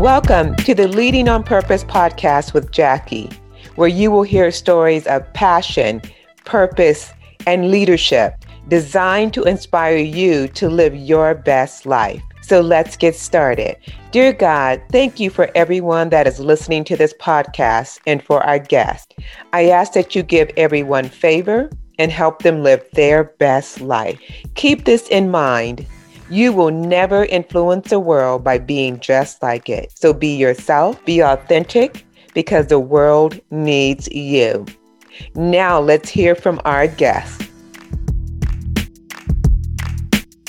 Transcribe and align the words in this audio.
Welcome 0.00 0.56
to 0.56 0.74
the 0.74 0.88
Leading 0.88 1.28
on 1.28 1.42
Purpose 1.42 1.84
podcast 1.84 2.54
with 2.54 2.70
Jackie, 2.70 3.28
where 3.74 3.86
you 3.86 4.10
will 4.10 4.22
hear 4.22 4.50
stories 4.50 5.06
of 5.06 5.30
passion, 5.34 6.00
purpose, 6.46 7.12
and 7.46 7.70
leadership 7.70 8.32
designed 8.68 9.34
to 9.34 9.42
inspire 9.42 9.98
you 9.98 10.48
to 10.48 10.70
live 10.70 10.96
your 10.96 11.34
best 11.34 11.84
life. 11.84 12.22
So 12.40 12.62
let's 12.62 12.96
get 12.96 13.14
started. 13.14 13.76
Dear 14.10 14.32
God, 14.32 14.80
thank 14.90 15.20
you 15.20 15.28
for 15.28 15.50
everyone 15.54 16.08
that 16.08 16.26
is 16.26 16.40
listening 16.40 16.84
to 16.84 16.96
this 16.96 17.12
podcast 17.20 18.00
and 18.06 18.22
for 18.22 18.42
our 18.42 18.58
guests. 18.58 19.14
I 19.52 19.68
ask 19.68 19.92
that 19.92 20.14
you 20.14 20.22
give 20.22 20.50
everyone 20.56 21.10
favor 21.10 21.68
and 21.98 22.10
help 22.10 22.40
them 22.40 22.62
live 22.62 22.82
their 22.94 23.24
best 23.24 23.82
life. 23.82 24.18
Keep 24.54 24.86
this 24.86 25.08
in 25.08 25.30
mind 25.30 25.84
you 26.30 26.52
will 26.52 26.70
never 26.70 27.24
influence 27.24 27.90
the 27.90 27.98
world 27.98 28.44
by 28.44 28.56
being 28.56 29.00
just 29.00 29.42
like 29.42 29.68
it. 29.68 29.90
So 29.96 30.12
be 30.12 30.36
yourself, 30.36 31.04
be 31.04 31.20
authentic, 31.20 32.06
because 32.34 32.68
the 32.68 32.78
world 32.78 33.40
needs 33.50 34.08
you. 34.12 34.64
Now 35.34 35.80
let's 35.80 36.08
hear 36.08 36.36
from 36.36 36.60
our 36.64 36.86
guest. 36.86 37.42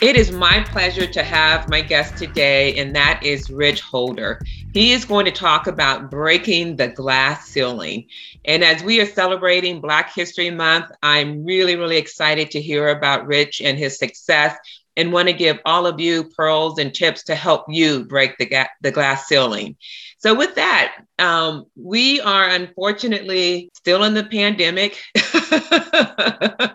It 0.02 0.16
is 0.16 0.32
my 0.32 0.64
pleasure 0.70 1.06
to 1.06 1.24
have 1.24 1.70
my 1.70 1.82
guest 1.82 2.18
today, 2.18 2.76
and 2.76 2.96
that 2.96 3.20
is 3.24 3.52
Rich 3.52 3.82
Holder. 3.82 4.40
He 4.74 4.94
is 4.94 5.06
going 5.06 5.26
to 5.26 5.32
talk 5.32 5.68
about 5.68 6.10
breaking 6.10 6.78
the 6.78 6.88
glass 6.88 7.48
ceiling. 7.48 8.08
And 8.46 8.64
as 8.64 8.84
we 8.84 9.00
are 9.00 9.06
celebrating 9.06 9.80
Black 9.80 10.12
History 10.12 10.50
Month, 10.50 10.86
I'm 11.04 11.46
really, 11.46 11.76
really 11.76 11.98
excited 11.98 12.50
to 12.52 12.62
hear 12.62 12.88
about 12.88 13.28
Rich 13.28 13.62
and 13.62 13.78
his 13.78 14.00
success 14.00 14.58
and 14.98 15.12
want 15.12 15.28
to 15.28 15.34
give 15.34 15.60
all 15.66 15.88
of 15.88 16.00
you 16.00 16.26
pearls 16.38 16.80
and 16.80 16.94
tips 16.94 17.24
to 17.24 17.36
help 17.36 17.66
you 17.70 18.06
break 18.06 18.38
the, 18.38 18.46
ga- 18.46 18.70
the 18.82 18.92
glass 18.92 19.28
ceiling. 19.28 19.76
So, 20.20 20.36
with 20.36 20.56
that, 20.56 20.96
um, 21.18 21.66
we 21.76 22.22
are 22.22 22.48
unfortunately 22.48 23.72
still 23.74 24.04
in 24.04 24.14
the 24.14 24.24
pandemic. 24.24 25.02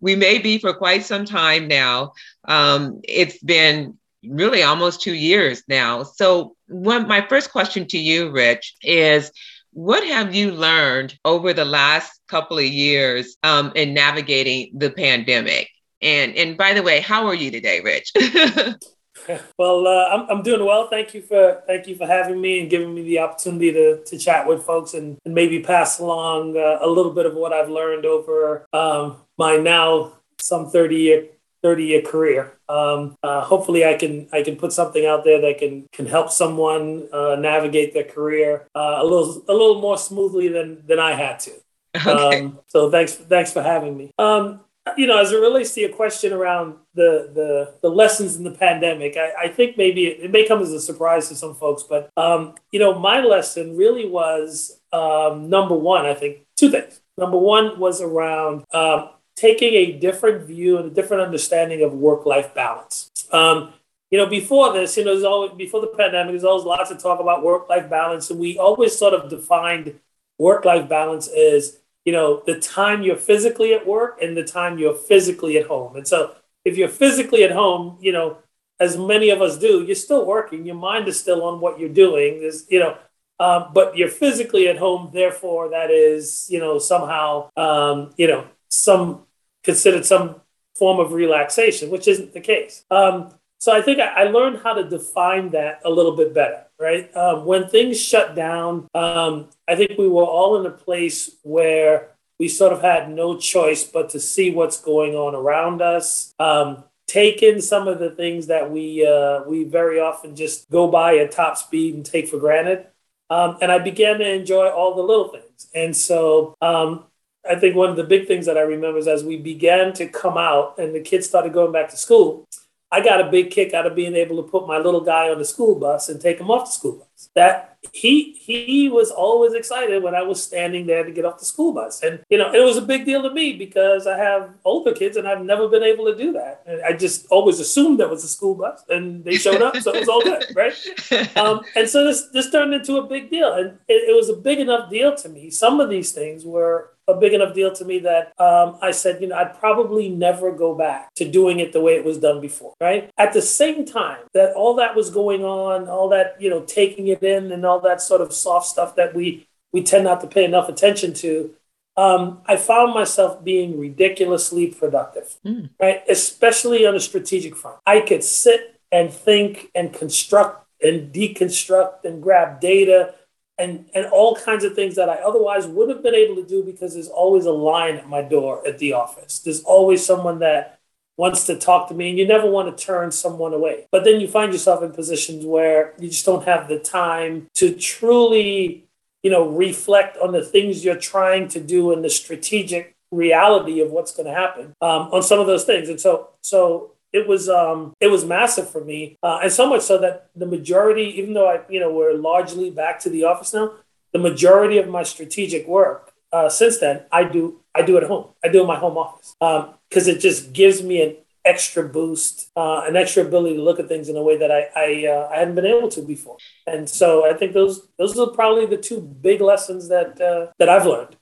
we 0.00 0.16
may 0.16 0.38
be 0.38 0.58
for 0.58 0.72
quite 0.72 1.04
some 1.04 1.24
time 1.24 1.68
now. 1.68 2.12
Um, 2.46 3.00
it's 3.04 3.42
been 3.42 3.98
really 4.26 4.62
almost 4.62 5.02
two 5.02 5.14
years 5.14 5.62
now. 5.68 6.02
So, 6.02 6.56
one, 6.68 7.08
my 7.08 7.26
first 7.28 7.50
question 7.50 7.86
to 7.88 7.98
you, 7.98 8.30
Rich, 8.30 8.74
is 8.82 9.30
what 9.72 10.06
have 10.06 10.34
you 10.34 10.52
learned 10.52 11.18
over 11.24 11.52
the 11.52 11.64
last 11.64 12.20
couple 12.28 12.58
of 12.58 12.64
years 12.64 13.36
um, 13.42 13.72
in 13.74 13.94
navigating 13.94 14.78
the 14.78 14.90
pandemic? 14.90 15.68
And 16.00 16.34
and 16.36 16.56
by 16.56 16.74
the 16.74 16.82
way, 16.82 17.00
how 17.00 17.26
are 17.26 17.34
you 17.34 17.50
today, 17.50 17.80
Rich? 17.80 18.12
well, 19.58 19.86
uh, 19.86 20.08
I'm, 20.08 20.30
I'm 20.30 20.42
doing 20.42 20.64
well. 20.64 20.88
Thank 20.88 21.14
you 21.14 21.22
for 21.22 21.62
thank 21.66 21.86
you 21.86 21.96
for 21.96 22.06
having 22.06 22.40
me 22.40 22.60
and 22.60 22.70
giving 22.70 22.94
me 22.94 23.02
the 23.02 23.18
opportunity 23.18 23.72
to, 23.72 24.02
to 24.04 24.18
chat 24.18 24.46
with 24.46 24.62
folks 24.62 24.94
and, 24.94 25.18
and 25.24 25.34
maybe 25.34 25.60
pass 25.60 25.98
along 25.98 26.56
uh, 26.56 26.78
a 26.80 26.86
little 26.86 27.12
bit 27.12 27.26
of 27.26 27.34
what 27.34 27.52
I've 27.52 27.68
learned 27.68 28.06
over 28.06 28.66
um, 28.72 29.16
my 29.36 29.56
now 29.56 30.12
some 30.40 30.70
30 30.70 30.96
year 30.96 31.26
30 31.62 31.84
year 31.84 32.02
career. 32.02 32.52
Um, 32.68 33.16
uh, 33.22 33.42
hopefully, 33.42 33.84
I 33.84 33.94
can 33.94 34.28
I 34.32 34.42
can 34.42 34.56
put 34.56 34.72
something 34.72 35.04
out 35.06 35.24
there 35.24 35.40
that 35.40 35.58
can 35.58 35.86
can 35.92 36.06
help 36.06 36.30
someone 36.30 37.08
uh, 37.12 37.36
navigate 37.36 37.94
their 37.94 38.04
career 38.04 38.68
uh, 38.74 38.98
a 38.98 39.04
little 39.04 39.42
a 39.48 39.52
little 39.52 39.80
more 39.80 39.98
smoothly 39.98 40.48
than 40.48 40.86
than 40.86 40.98
I 40.98 41.12
had 41.12 41.40
to. 41.40 41.52
Okay. 41.96 42.40
Um, 42.42 42.60
so 42.68 42.90
thanks 42.90 43.14
thanks 43.14 43.52
for 43.52 43.62
having 43.62 43.96
me. 43.96 44.12
Um, 44.18 44.60
you 44.96 45.06
know, 45.06 45.18
as 45.18 45.32
it 45.32 45.40
relates 45.40 45.74
to 45.74 45.80
your 45.80 45.90
question 45.90 46.32
around 46.32 46.76
the 46.94 47.30
the, 47.34 47.74
the 47.82 47.88
lessons 47.88 48.36
in 48.36 48.44
the 48.44 48.50
pandemic, 48.50 49.16
I, 49.16 49.44
I 49.44 49.48
think 49.48 49.76
maybe 49.76 50.06
it, 50.06 50.24
it, 50.24 50.30
may 50.30 50.46
come 50.46 50.60
as 50.62 50.72
a 50.72 50.80
surprise 50.80 51.28
to 51.28 51.34
some 51.34 51.54
folks, 51.54 51.82
but 51.82 52.10
um, 52.16 52.54
you 52.70 52.78
know, 52.78 52.98
my 52.98 53.20
lesson 53.20 53.76
really 53.76 54.08
was 54.08 54.80
um, 54.92 55.48
number 55.50 55.74
one. 55.74 56.06
I 56.06 56.14
think 56.14 56.46
two 56.56 56.70
things. 56.70 57.00
Number 57.16 57.38
one 57.38 57.78
was 57.78 58.00
around 58.00 58.64
um, 58.72 59.10
taking 59.36 59.74
a 59.74 59.92
different 59.92 60.46
view 60.46 60.78
and 60.78 60.86
a 60.86 60.94
different 60.94 61.22
understanding 61.22 61.82
of 61.82 61.92
work 61.92 62.26
life 62.26 62.54
balance. 62.54 63.10
Um, 63.32 63.72
you 64.10 64.18
know, 64.18 64.26
before 64.26 64.72
this, 64.72 64.96
you 64.96 65.04
know, 65.04 65.12
there's 65.12 65.24
always 65.24 65.52
before 65.52 65.80
the 65.80 65.88
pandemic, 65.88 66.32
there's 66.32 66.44
always 66.44 66.64
lots 66.64 66.90
of 66.90 67.02
talk 67.02 67.20
about 67.20 67.42
work 67.42 67.68
life 67.68 67.90
balance, 67.90 68.30
and 68.30 68.40
we 68.40 68.58
always 68.58 68.96
sort 68.96 69.14
of 69.14 69.28
defined 69.28 69.98
work 70.38 70.64
life 70.64 70.88
balance 70.88 71.28
as 71.28 71.78
you 72.04 72.12
know, 72.12 72.42
the 72.46 72.58
time 72.58 73.02
you're 73.02 73.16
physically 73.16 73.74
at 73.74 73.86
work 73.86 74.20
and 74.22 74.36
the 74.36 74.44
time 74.44 74.78
you're 74.78 74.94
physically 74.94 75.58
at 75.58 75.66
home. 75.66 75.96
And 75.96 76.06
so 76.06 76.34
if 76.64 76.76
you're 76.76 76.88
physically 76.88 77.44
at 77.44 77.50
home, 77.50 77.98
you 78.00 78.12
know, 78.12 78.38
as 78.80 78.96
many 78.96 79.30
of 79.30 79.42
us 79.42 79.58
do, 79.58 79.82
you're 79.82 79.96
still 79.96 80.24
working. 80.24 80.64
Your 80.64 80.76
mind 80.76 81.08
is 81.08 81.18
still 81.18 81.42
on 81.44 81.60
what 81.60 81.78
you're 81.78 81.88
doing. 81.88 82.42
Is 82.42 82.66
you 82.70 82.78
know, 82.78 82.96
um, 83.40 83.70
but 83.74 83.96
you're 83.96 84.08
physically 84.08 84.68
at 84.68 84.78
home. 84.78 85.10
Therefore, 85.12 85.70
that 85.70 85.90
is 85.90 86.46
you 86.48 86.60
know 86.60 86.78
somehow 86.78 87.50
um, 87.56 88.12
you 88.16 88.28
know 88.28 88.46
some 88.68 89.26
considered 89.64 90.06
some 90.06 90.40
form 90.76 91.00
of 91.00 91.12
relaxation, 91.12 91.90
which 91.90 92.06
isn't 92.06 92.32
the 92.32 92.40
case. 92.40 92.84
Um, 92.90 93.30
so 93.58 93.72
I 93.72 93.82
think 93.82 94.00
I, 94.00 94.24
learned 94.24 94.60
how 94.62 94.74
to 94.74 94.88
define 94.88 95.50
that 95.50 95.80
a 95.84 95.90
little 95.90 96.16
bit 96.16 96.32
better, 96.32 96.64
right? 96.78 97.14
Um, 97.16 97.44
when 97.44 97.68
things 97.68 98.00
shut 98.00 98.36
down, 98.36 98.88
um, 98.94 99.48
I 99.66 99.74
think 99.74 99.98
we 99.98 100.08
were 100.08 100.24
all 100.24 100.60
in 100.60 100.66
a 100.66 100.70
place 100.70 101.36
where 101.42 102.10
we 102.38 102.46
sort 102.48 102.72
of 102.72 102.82
had 102.82 103.10
no 103.10 103.36
choice 103.36 103.82
but 103.82 104.10
to 104.10 104.20
see 104.20 104.52
what's 104.52 104.80
going 104.80 105.14
on 105.14 105.34
around 105.34 105.82
us, 105.82 106.32
um, 106.38 106.84
take 107.08 107.42
in 107.42 107.60
some 107.60 107.88
of 107.88 107.98
the 107.98 108.10
things 108.10 108.46
that 108.46 108.70
we 108.70 109.04
uh, 109.04 109.42
we 109.44 109.64
very 109.64 109.98
often 109.98 110.36
just 110.36 110.70
go 110.70 110.86
by 110.86 111.16
at 111.16 111.32
top 111.32 111.56
speed 111.56 111.94
and 111.94 112.06
take 112.06 112.28
for 112.28 112.38
granted. 112.38 112.86
Um, 113.30 113.58
and 113.60 113.72
I 113.72 113.78
began 113.78 114.18
to 114.18 114.28
enjoy 114.28 114.68
all 114.68 114.94
the 114.94 115.02
little 115.02 115.28
things. 115.28 115.68
And 115.74 115.94
so 115.94 116.54
um, 116.62 117.04
I 117.48 117.56
think 117.56 117.76
one 117.76 117.90
of 117.90 117.96
the 117.96 118.04
big 118.04 118.26
things 118.26 118.46
that 118.46 118.56
I 118.56 118.62
remember 118.62 118.98
is 118.98 119.08
as 119.08 119.24
we 119.24 119.36
began 119.36 119.92
to 119.94 120.06
come 120.06 120.38
out 120.38 120.78
and 120.78 120.94
the 120.94 121.00
kids 121.00 121.26
started 121.26 121.52
going 121.52 121.72
back 121.72 121.90
to 121.90 121.96
school, 121.96 122.46
I 122.90 123.02
got 123.02 123.20
a 123.20 123.30
big 123.30 123.50
kick 123.50 123.74
out 123.74 123.86
of 123.86 123.94
being 123.94 124.14
able 124.14 124.42
to 124.42 124.50
put 124.50 124.66
my 124.66 124.78
little 124.78 125.02
guy 125.02 125.28
on 125.28 125.38
the 125.38 125.44
school 125.44 125.74
bus 125.74 126.08
and 126.08 126.20
take 126.20 126.38
him 126.38 126.50
off 126.50 126.66
the 126.66 126.72
school 126.72 126.96
bus. 126.98 127.28
That 127.34 127.76
he 127.92 128.32
he 128.32 128.88
was 128.88 129.10
always 129.10 129.52
excited 129.52 130.02
when 130.02 130.14
I 130.14 130.22
was 130.22 130.42
standing 130.42 130.86
there 130.86 131.04
to 131.04 131.12
get 131.12 131.26
off 131.26 131.38
the 131.38 131.44
school 131.44 131.72
bus. 131.72 132.02
And 132.02 132.20
you 132.30 132.38
know, 132.38 132.52
it 132.52 132.64
was 132.64 132.78
a 132.78 132.82
big 132.82 133.04
deal 133.04 133.22
to 133.22 133.30
me 133.30 133.52
because 133.52 134.06
I 134.06 134.16
have 134.16 134.50
older 134.64 134.94
kids 134.94 135.18
and 135.18 135.28
I've 135.28 135.44
never 135.44 135.68
been 135.68 135.82
able 135.82 136.06
to 136.06 136.16
do 136.16 136.32
that. 136.32 136.62
And 136.66 136.80
I 136.82 136.94
just 136.94 137.26
always 137.26 137.60
assumed 137.60 138.00
that 138.00 138.08
was 138.08 138.24
a 138.24 138.28
school 138.28 138.54
bus 138.54 138.82
and 138.88 139.22
they 139.22 139.36
showed 139.36 139.60
up, 139.60 139.76
so 139.76 139.92
it 139.92 140.00
was 140.00 140.08
all 140.08 140.22
good, 140.22 140.44
right? 140.54 141.36
Um, 141.36 141.60
and 141.76 141.88
so 141.88 142.04
this 142.04 142.28
this 142.28 142.50
turned 142.50 142.72
into 142.72 142.96
a 142.96 143.06
big 143.06 143.30
deal. 143.30 143.52
And 143.52 143.78
it, 143.86 144.08
it 144.08 144.16
was 144.16 144.30
a 144.30 144.36
big 144.36 144.60
enough 144.60 144.90
deal 144.90 145.14
to 145.16 145.28
me. 145.28 145.50
Some 145.50 145.80
of 145.80 145.90
these 145.90 146.12
things 146.12 146.44
were 146.44 146.92
a 147.08 147.14
big 147.14 147.32
enough 147.32 147.54
deal 147.54 147.72
to 147.72 147.84
me 147.84 147.98
that 148.00 148.38
um, 148.38 148.78
I 148.82 148.90
said, 148.90 149.20
you 149.20 149.28
know, 149.28 149.36
I'd 149.36 149.58
probably 149.58 150.10
never 150.10 150.52
go 150.52 150.74
back 150.74 151.14
to 151.14 151.28
doing 151.28 151.58
it 151.58 151.72
the 151.72 151.80
way 151.80 151.94
it 151.94 152.04
was 152.04 152.18
done 152.18 152.40
before, 152.40 152.74
right? 152.80 153.10
At 153.16 153.32
the 153.32 153.42
same 153.42 153.86
time 153.86 154.18
that 154.34 154.52
all 154.54 154.76
that 154.76 154.94
was 154.94 155.10
going 155.10 155.42
on, 155.42 155.88
all 155.88 156.10
that, 156.10 156.36
you 156.40 156.50
know, 156.50 156.60
taking 156.60 157.08
it 157.08 157.22
in 157.22 157.50
and 157.50 157.64
all 157.64 157.80
that 157.80 158.02
sort 158.02 158.20
of 158.20 158.32
soft 158.32 158.66
stuff 158.66 158.94
that 158.96 159.14
we 159.14 159.48
we 159.72 159.82
tend 159.82 160.04
not 160.04 160.20
to 160.20 160.26
pay 160.26 160.44
enough 160.44 160.68
attention 160.68 161.12
to, 161.12 161.54
um, 161.96 162.40
I 162.46 162.56
found 162.56 162.94
myself 162.94 163.42
being 163.42 163.78
ridiculously 163.78 164.68
productive, 164.68 165.36
mm. 165.44 165.68
right? 165.80 166.02
Especially 166.08 166.86
on 166.86 166.94
a 166.94 167.00
strategic 167.00 167.56
front. 167.56 167.78
I 167.86 168.00
could 168.00 168.24
sit 168.24 168.80
and 168.92 169.12
think 169.12 169.70
and 169.74 169.92
construct 169.92 170.66
and 170.80 171.12
deconstruct 171.12 172.04
and 172.04 172.22
grab 172.22 172.60
data 172.60 173.14
and 173.58 173.86
and 173.94 174.06
all 174.06 174.36
kinds 174.36 174.64
of 174.64 174.74
things 174.74 174.94
that 174.96 175.08
I 175.08 175.16
otherwise 175.16 175.66
wouldn't 175.66 175.96
have 175.96 176.02
been 176.02 176.14
able 176.14 176.36
to 176.36 176.46
do 176.46 176.62
because 176.62 176.94
there's 176.94 177.08
always 177.08 177.46
a 177.46 177.52
line 177.52 177.96
at 177.96 178.08
my 178.08 178.22
door 178.22 178.66
at 178.66 178.78
the 178.78 178.92
office. 178.92 179.40
There's 179.40 179.62
always 179.64 180.04
someone 180.04 180.38
that 180.40 180.78
wants 181.16 181.44
to 181.46 181.56
talk 181.56 181.88
to 181.88 181.94
me 181.94 182.10
and 182.10 182.18
you 182.18 182.26
never 182.26 182.48
want 182.48 182.74
to 182.76 182.84
turn 182.84 183.10
someone 183.10 183.52
away. 183.52 183.88
But 183.90 184.04
then 184.04 184.20
you 184.20 184.28
find 184.28 184.52
yourself 184.52 184.82
in 184.82 184.92
positions 184.92 185.44
where 185.44 185.92
you 185.98 186.08
just 186.08 186.24
don't 186.24 186.46
have 186.46 186.68
the 186.68 186.78
time 186.78 187.48
to 187.54 187.74
truly, 187.74 188.84
you 189.24 189.30
know, 189.30 189.48
reflect 189.48 190.16
on 190.18 190.30
the 190.30 190.44
things 190.44 190.84
you're 190.84 190.96
trying 190.96 191.48
to 191.48 191.60
do 191.60 191.92
and 191.92 192.04
the 192.04 192.10
strategic 192.10 192.94
reality 193.10 193.80
of 193.80 193.90
what's 193.90 194.14
going 194.14 194.26
to 194.26 194.34
happen 194.34 194.74
um, 194.80 195.08
on 195.12 195.22
some 195.22 195.40
of 195.40 195.46
those 195.48 195.64
things. 195.64 195.88
And 195.88 196.00
so 196.00 196.28
so 196.40 196.92
it 197.12 197.26
was 197.26 197.48
um, 197.48 197.94
it 198.00 198.08
was 198.08 198.24
massive 198.24 198.68
for 198.70 198.84
me, 198.84 199.16
uh, 199.22 199.40
and 199.42 199.52
so 199.52 199.68
much 199.68 199.82
so 199.82 199.98
that 199.98 200.30
the 200.36 200.46
majority, 200.46 201.04
even 201.18 201.34
though 201.34 201.48
I 201.48 201.60
you 201.68 201.80
know 201.80 201.92
we're 201.92 202.14
largely 202.14 202.70
back 202.70 203.00
to 203.00 203.10
the 203.10 203.24
office 203.24 203.54
now, 203.54 203.72
the 204.12 204.18
majority 204.18 204.78
of 204.78 204.88
my 204.88 205.02
strategic 205.02 205.66
work 205.66 206.12
uh, 206.32 206.48
since 206.48 206.78
then 206.78 207.02
I 207.10 207.24
do 207.24 207.60
I 207.74 207.82
do 207.82 207.96
at 207.96 208.04
home. 208.04 208.28
I 208.44 208.48
do 208.48 208.60
in 208.60 208.66
my 208.66 208.76
home 208.76 208.98
office 208.98 209.34
because 209.38 210.08
um, 210.08 210.14
it 210.14 210.20
just 210.20 210.52
gives 210.52 210.82
me 210.82 211.02
an 211.02 211.16
extra 211.44 211.88
boost, 211.88 212.50
uh, 212.56 212.82
an 212.86 212.96
extra 212.96 213.24
ability 213.24 213.56
to 213.56 213.62
look 213.62 213.80
at 213.80 213.88
things 213.88 214.08
in 214.08 214.16
a 214.16 214.22
way 214.22 214.36
that 214.36 214.50
I 214.50 214.68
I, 214.76 215.06
uh, 215.06 215.28
I 215.32 215.38
hadn't 215.38 215.54
been 215.54 215.66
able 215.66 215.88
to 215.88 216.02
before. 216.02 216.36
And 216.66 216.88
so 216.88 217.28
I 217.28 217.34
think 217.34 217.52
those 217.52 217.88
those 217.98 218.18
are 218.18 218.28
probably 218.28 218.66
the 218.66 218.76
two 218.76 219.00
big 219.00 219.40
lessons 219.40 219.88
that 219.88 220.20
uh, 220.20 220.52
that 220.58 220.68
I've 220.68 220.86
learned. 220.86 221.16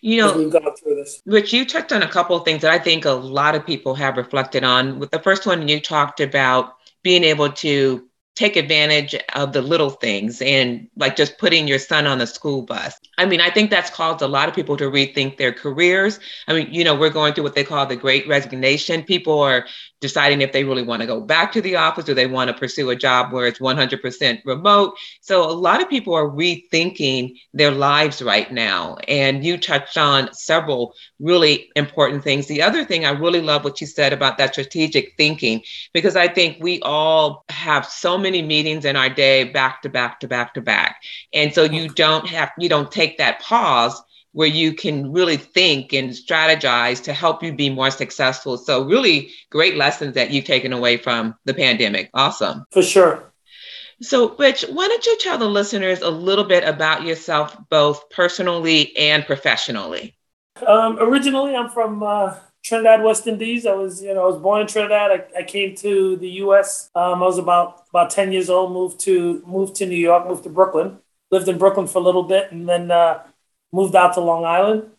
You 0.00 0.22
know, 0.22 0.36
we've 0.36 0.52
gone 0.52 0.74
through 0.76 0.96
this. 0.96 1.22
Rich, 1.26 1.52
you 1.52 1.66
touched 1.66 1.92
on 1.92 2.02
a 2.02 2.08
couple 2.08 2.36
of 2.36 2.44
things 2.44 2.62
that 2.62 2.72
I 2.72 2.78
think 2.78 3.04
a 3.04 3.10
lot 3.10 3.54
of 3.54 3.66
people 3.66 3.94
have 3.94 4.16
reflected 4.16 4.64
on. 4.64 4.98
With 4.98 5.10
the 5.10 5.20
first 5.20 5.46
one, 5.46 5.68
you 5.68 5.80
talked 5.80 6.20
about 6.20 6.76
being 7.02 7.24
able 7.24 7.52
to 7.52 8.07
take 8.38 8.54
advantage 8.54 9.16
of 9.34 9.52
the 9.52 9.60
little 9.60 9.90
things 9.90 10.40
and 10.40 10.88
like 10.96 11.16
just 11.16 11.38
putting 11.38 11.66
your 11.66 11.80
son 11.80 12.06
on 12.06 12.18
the 12.18 12.26
school 12.26 12.62
bus. 12.62 12.96
I 13.18 13.26
mean, 13.26 13.40
I 13.40 13.50
think 13.50 13.68
that's 13.68 13.90
caused 13.90 14.22
a 14.22 14.28
lot 14.28 14.48
of 14.48 14.54
people 14.54 14.76
to 14.76 14.84
rethink 14.84 15.38
their 15.38 15.52
careers. 15.52 16.20
I 16.46 16.52
mean, 16.52 16.72
you 16.72 16.84
know, 16.84 16.94
we're 16.94 17.10
going 17.10 17.34
through 17.34 17.42
what 17.42 17.56
they 17.56 17.64
call 17.64 17.84
the 17.84 17.96
great 17.96 18.28
resignation. 18.28 19.02
People 19.02 19.40
are 19.40 19.66
deciding 20.00 20.40
if 20.40 20.52
they 20.52 20.62
really 20.62 20.84
want 20.84 21.00
to 21.00 21.06
go 21.06 21.20
back 21.20 21.50
to 21.50 21.60
the 21.60 21.74
office 21.74 22.08
or 22.08 22.14
they 22.14 22.28
want 22.28 22.46
to 22.46 22.54
pursue 22.54 22.90
a 22.90 22.96
job 22.96 23.32
where 23.32 23.46
it's 23.46 23.58
100% 23.58 24.40
remote. 24.44 24.94
So 25.20 25.42
a 25.42 25.50
lot 25.50 25.82
of 25.82 25.90
people 25.90 26.14
are 26.14 26.30
rethinking 26.30 27.32
their 27.52 27.72
lives 27.72 28.22
right 28.22 28.52
now. 28.52 28.98
And 29.08 29.44
you 29.44 29.58
touched 29.58 29.98
on 29.98 30.32
several 30.32 30.94
really 31.20 31.70
important 31.74 32.22
things. 32.22 32.46
The 32.46 32.62
other 32.62 32.84
thing 32.84 33.04
I 33.04 33.10
really 33.10 33.40
love 33.40 33.64
what 33.64 33.80
you 33.80 33.86
said 33.86 34.12
about 34.12 34.38
that 34.38 34.52
strategic 34.52 35.14
thinking, 35.16 35.62
because 35.92 36.16
I 36.16 36.28
think 36.28 36.58
we 36.60 36.80
all 36.82 37.44
have 37.48 37.86
so 37.86 38.16
many 38.16 38.42
meetings 38.42 38.84
in 38.84 38.96
our 38.96 39.08
day 39.08 39.44
back 39.44 39.82
to 39.82 39.88
back 39.88 40.20
to 40.20 40.28
back 40.28 40.54
to 40.54 40.60
back. 40.60 41.02
And 41.32 41.52
so 41.52 41.64
you 41.64 41.88
don't 41.88 42.26
have, 42.28 42.52
you 42.58 42.68
don't 42.68 42.90
take 42.90 43.18
that 43.18 43.40
pause 43.40 44.00
where 44.32 44.48
you 44.48 44.74
can 44.74 45.12
really 45.12 45.36
think 45.36 45.92
and 45.92 46.10
strategize 46.10 47.02
to 47.02 47.12
help 47.12 47.42
you 47.42 47.52
be 47.52 47.70
more 47.70 47.90
successful. 47.90 48.56
So, 48.56 48.84
really 48.84 49.32
great 49.50 49.76
lessons 49.76 50.14
that 50.14 50.30
you've 50.30 50.44
taken 50.44 50.72
away 50.72 50.96
from 50.96 51.34
the 51.44 51.54
pandemic. 51.54 52.10
Awesome. 52.14 52.64
For 52.70 52.82
sure. 52.82 53.32
So, 54.00 54.36
Rich, 54.36 54.64
why 54.70 54.86
don't 54.86 55.06
you 55.06 55.18
tell 55.18 55.38
the 55.38 55.48
listeners 55.48 56.02
a 56.02 56.10
little 56.10 56.44
bit 56.44 56.62
about 56.62 57.04
yourself, 57.04 57.56
both 57.68 58.10
personally 58.10 58.96
and 58.96 59.26
professionally? 59.26 60.17
Um, 60.66 60.98
originally, 61.00 61.54
I'm 61.54 61.70
from 61.70 62.02
uh, 62.02 62.36
Trinidad, 62.62 63.02
West 63.02 63.26
Indies. 63.26 63.66
I 63.66 63.72
was, 63.72 64.02
you 64.02 64.14
know, 64.14 64.24
I 64.24 64.26
was 64.26 64.40
born 64.40 64.60
in 64.60 64.66
Trinidad. 64.66 65.10
I, 65.10 65.40
I 65.40 65.42
came 65.42 65.74
to 65.76 66.16
the 66.16 66.28
U.S. 66.42 66.90
Um, 66.94 67.22
I 67.22 67.26
was 67.26 67.38
about 67.38 67.84
about 67.90 68.10
10 68.10 68.32
years 68.32 68.50
old. 68.50 68.72
Moved 68.72 69.00
to 69.00 69.42
moved 69.46 69.76
to 69.76 69.86
New 69.86 69.96
York. 69.96 70.26
Moved 70.26 70.44
to 70.44 70.50
Brooklyn. 70.50 70.98
Lived 71.30 71.48
in 71.48 71.58
Brooklyn 71.58 71.86
for 71.86 71.98
a 71.98 72.02
little 72.02 72.22
bit, 72.22 72.52
and 72.52 72.68
then 72.68 72.90
uh, 72.90 73.22
moved 73.72 73.94
out 73.94 74.14
to 74.14 74.20
Long 74.20 74.44
Island. 74.44 74.90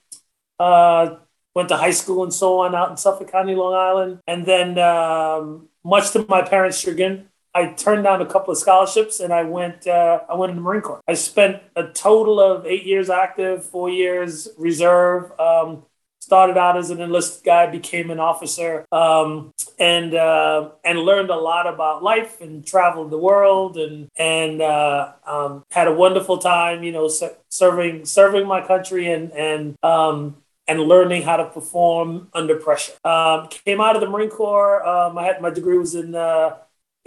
Uh, 0.59 1.15
went 1.55 1.69
to 1.69 1.77
high 1.77 1.91
school 1.91 2.23
and 2.23 2.33
so 2.33 2.59
on 2.59 2.75
out 2.75 2.89
in 2.89 2.97
Suffolk 2.97 3.31
County, 3.31 3.55
Long 3.55 3.73
Island. 3.73 4.19
And 4.27 4.45
then, 4.45 4.77
um, 4.77 5.69
much 5.83 6.11
to 6.11 6.25
my 6.27 6.41
parents' 6.41 6.79
chagrin, 6.79 7.28
I 7.53 7.73
turned 7.73 8.03
down 8.03 8.21
a 8.21 8.25
couple 8.25 8.51
of 8.51 8.57
scholarships 8.57 9.19
and 9.19 9.33
I 9.33 9.43
went. 9.43 9.87
Uh, 9.87 10.21
I 10.29 10.35
went 10.35 10.51
in 10.51 10.55
the 10.55 10.61
Marine 10.61 10.81
Corps. 10.81 11.01
I 11.07 11.15
spent 11.15 11.61
a 11.75 11.83
total 11.87 12.39
of 12.39 12.65
eight 12.65 12.85
years 12.85 13.09
active, 13.09 13.65
four 13.65 13.89
years 13.89 14.49
reserve. 14.57 15.37
Um, 15.39 15.83
started 16.29 16.57
out 16.57 16.77
as 16.77 16.91
an 16.91 17.01
enlisted 17.01 17.43
guy, 17.43 17.65
became 17.65 18.11
an 18.11 18.19
officer, 18.19 18.85
um, 18.91 19.51
and 19.79 20.13
uh, 20.13 20.69
and 20.83 20.99
learned 20.99 21.31
a 21.31 21.35
lot 21.35 21.65
about 21.65 22.03
life 22.03 22.39
and 22.39 22.65
traveled 22.65 23.09
the 23.09 23.17
world 23.17 23.77
and 23.77 24.09
and 24.15 24.61
uh, 24.61 25.13
um, 25.25 25.63
had 25.71 25.87
a 25.87 25.93
wonderful 25.93 26.37
time. 26.37 26.83
You 26.83 26.91
know, 26.91 27.09
serving 27.49 28.05
serving 28.05 28.47
my 28.47 28.65
country 28.65 29.11
and 29.11 29.31
and 29.31 29.75
um, 29.83 30.37
and 30.67 30.81
learning 30.81 31.23
how 31.23 31.37
to 31.37 31.45
perform 31.45 32.29
under 32.33 32.55
pressure. 32.55 32.93
Um, 33.03 33.47
came 33.47 33.81
out 33.81 33.95
of 33.95 34.01
the 34.01 34.09
Marine 34.09 34.29
Corps. 34.29 34.85
Um, 34.85 35.17
I 35.17 35.23
had 35.23 35.41
my 35.41 35.49
degree 35.49 35.79
was 35.79 35.95
in 35.95 36.13
uh, 36.13 36.57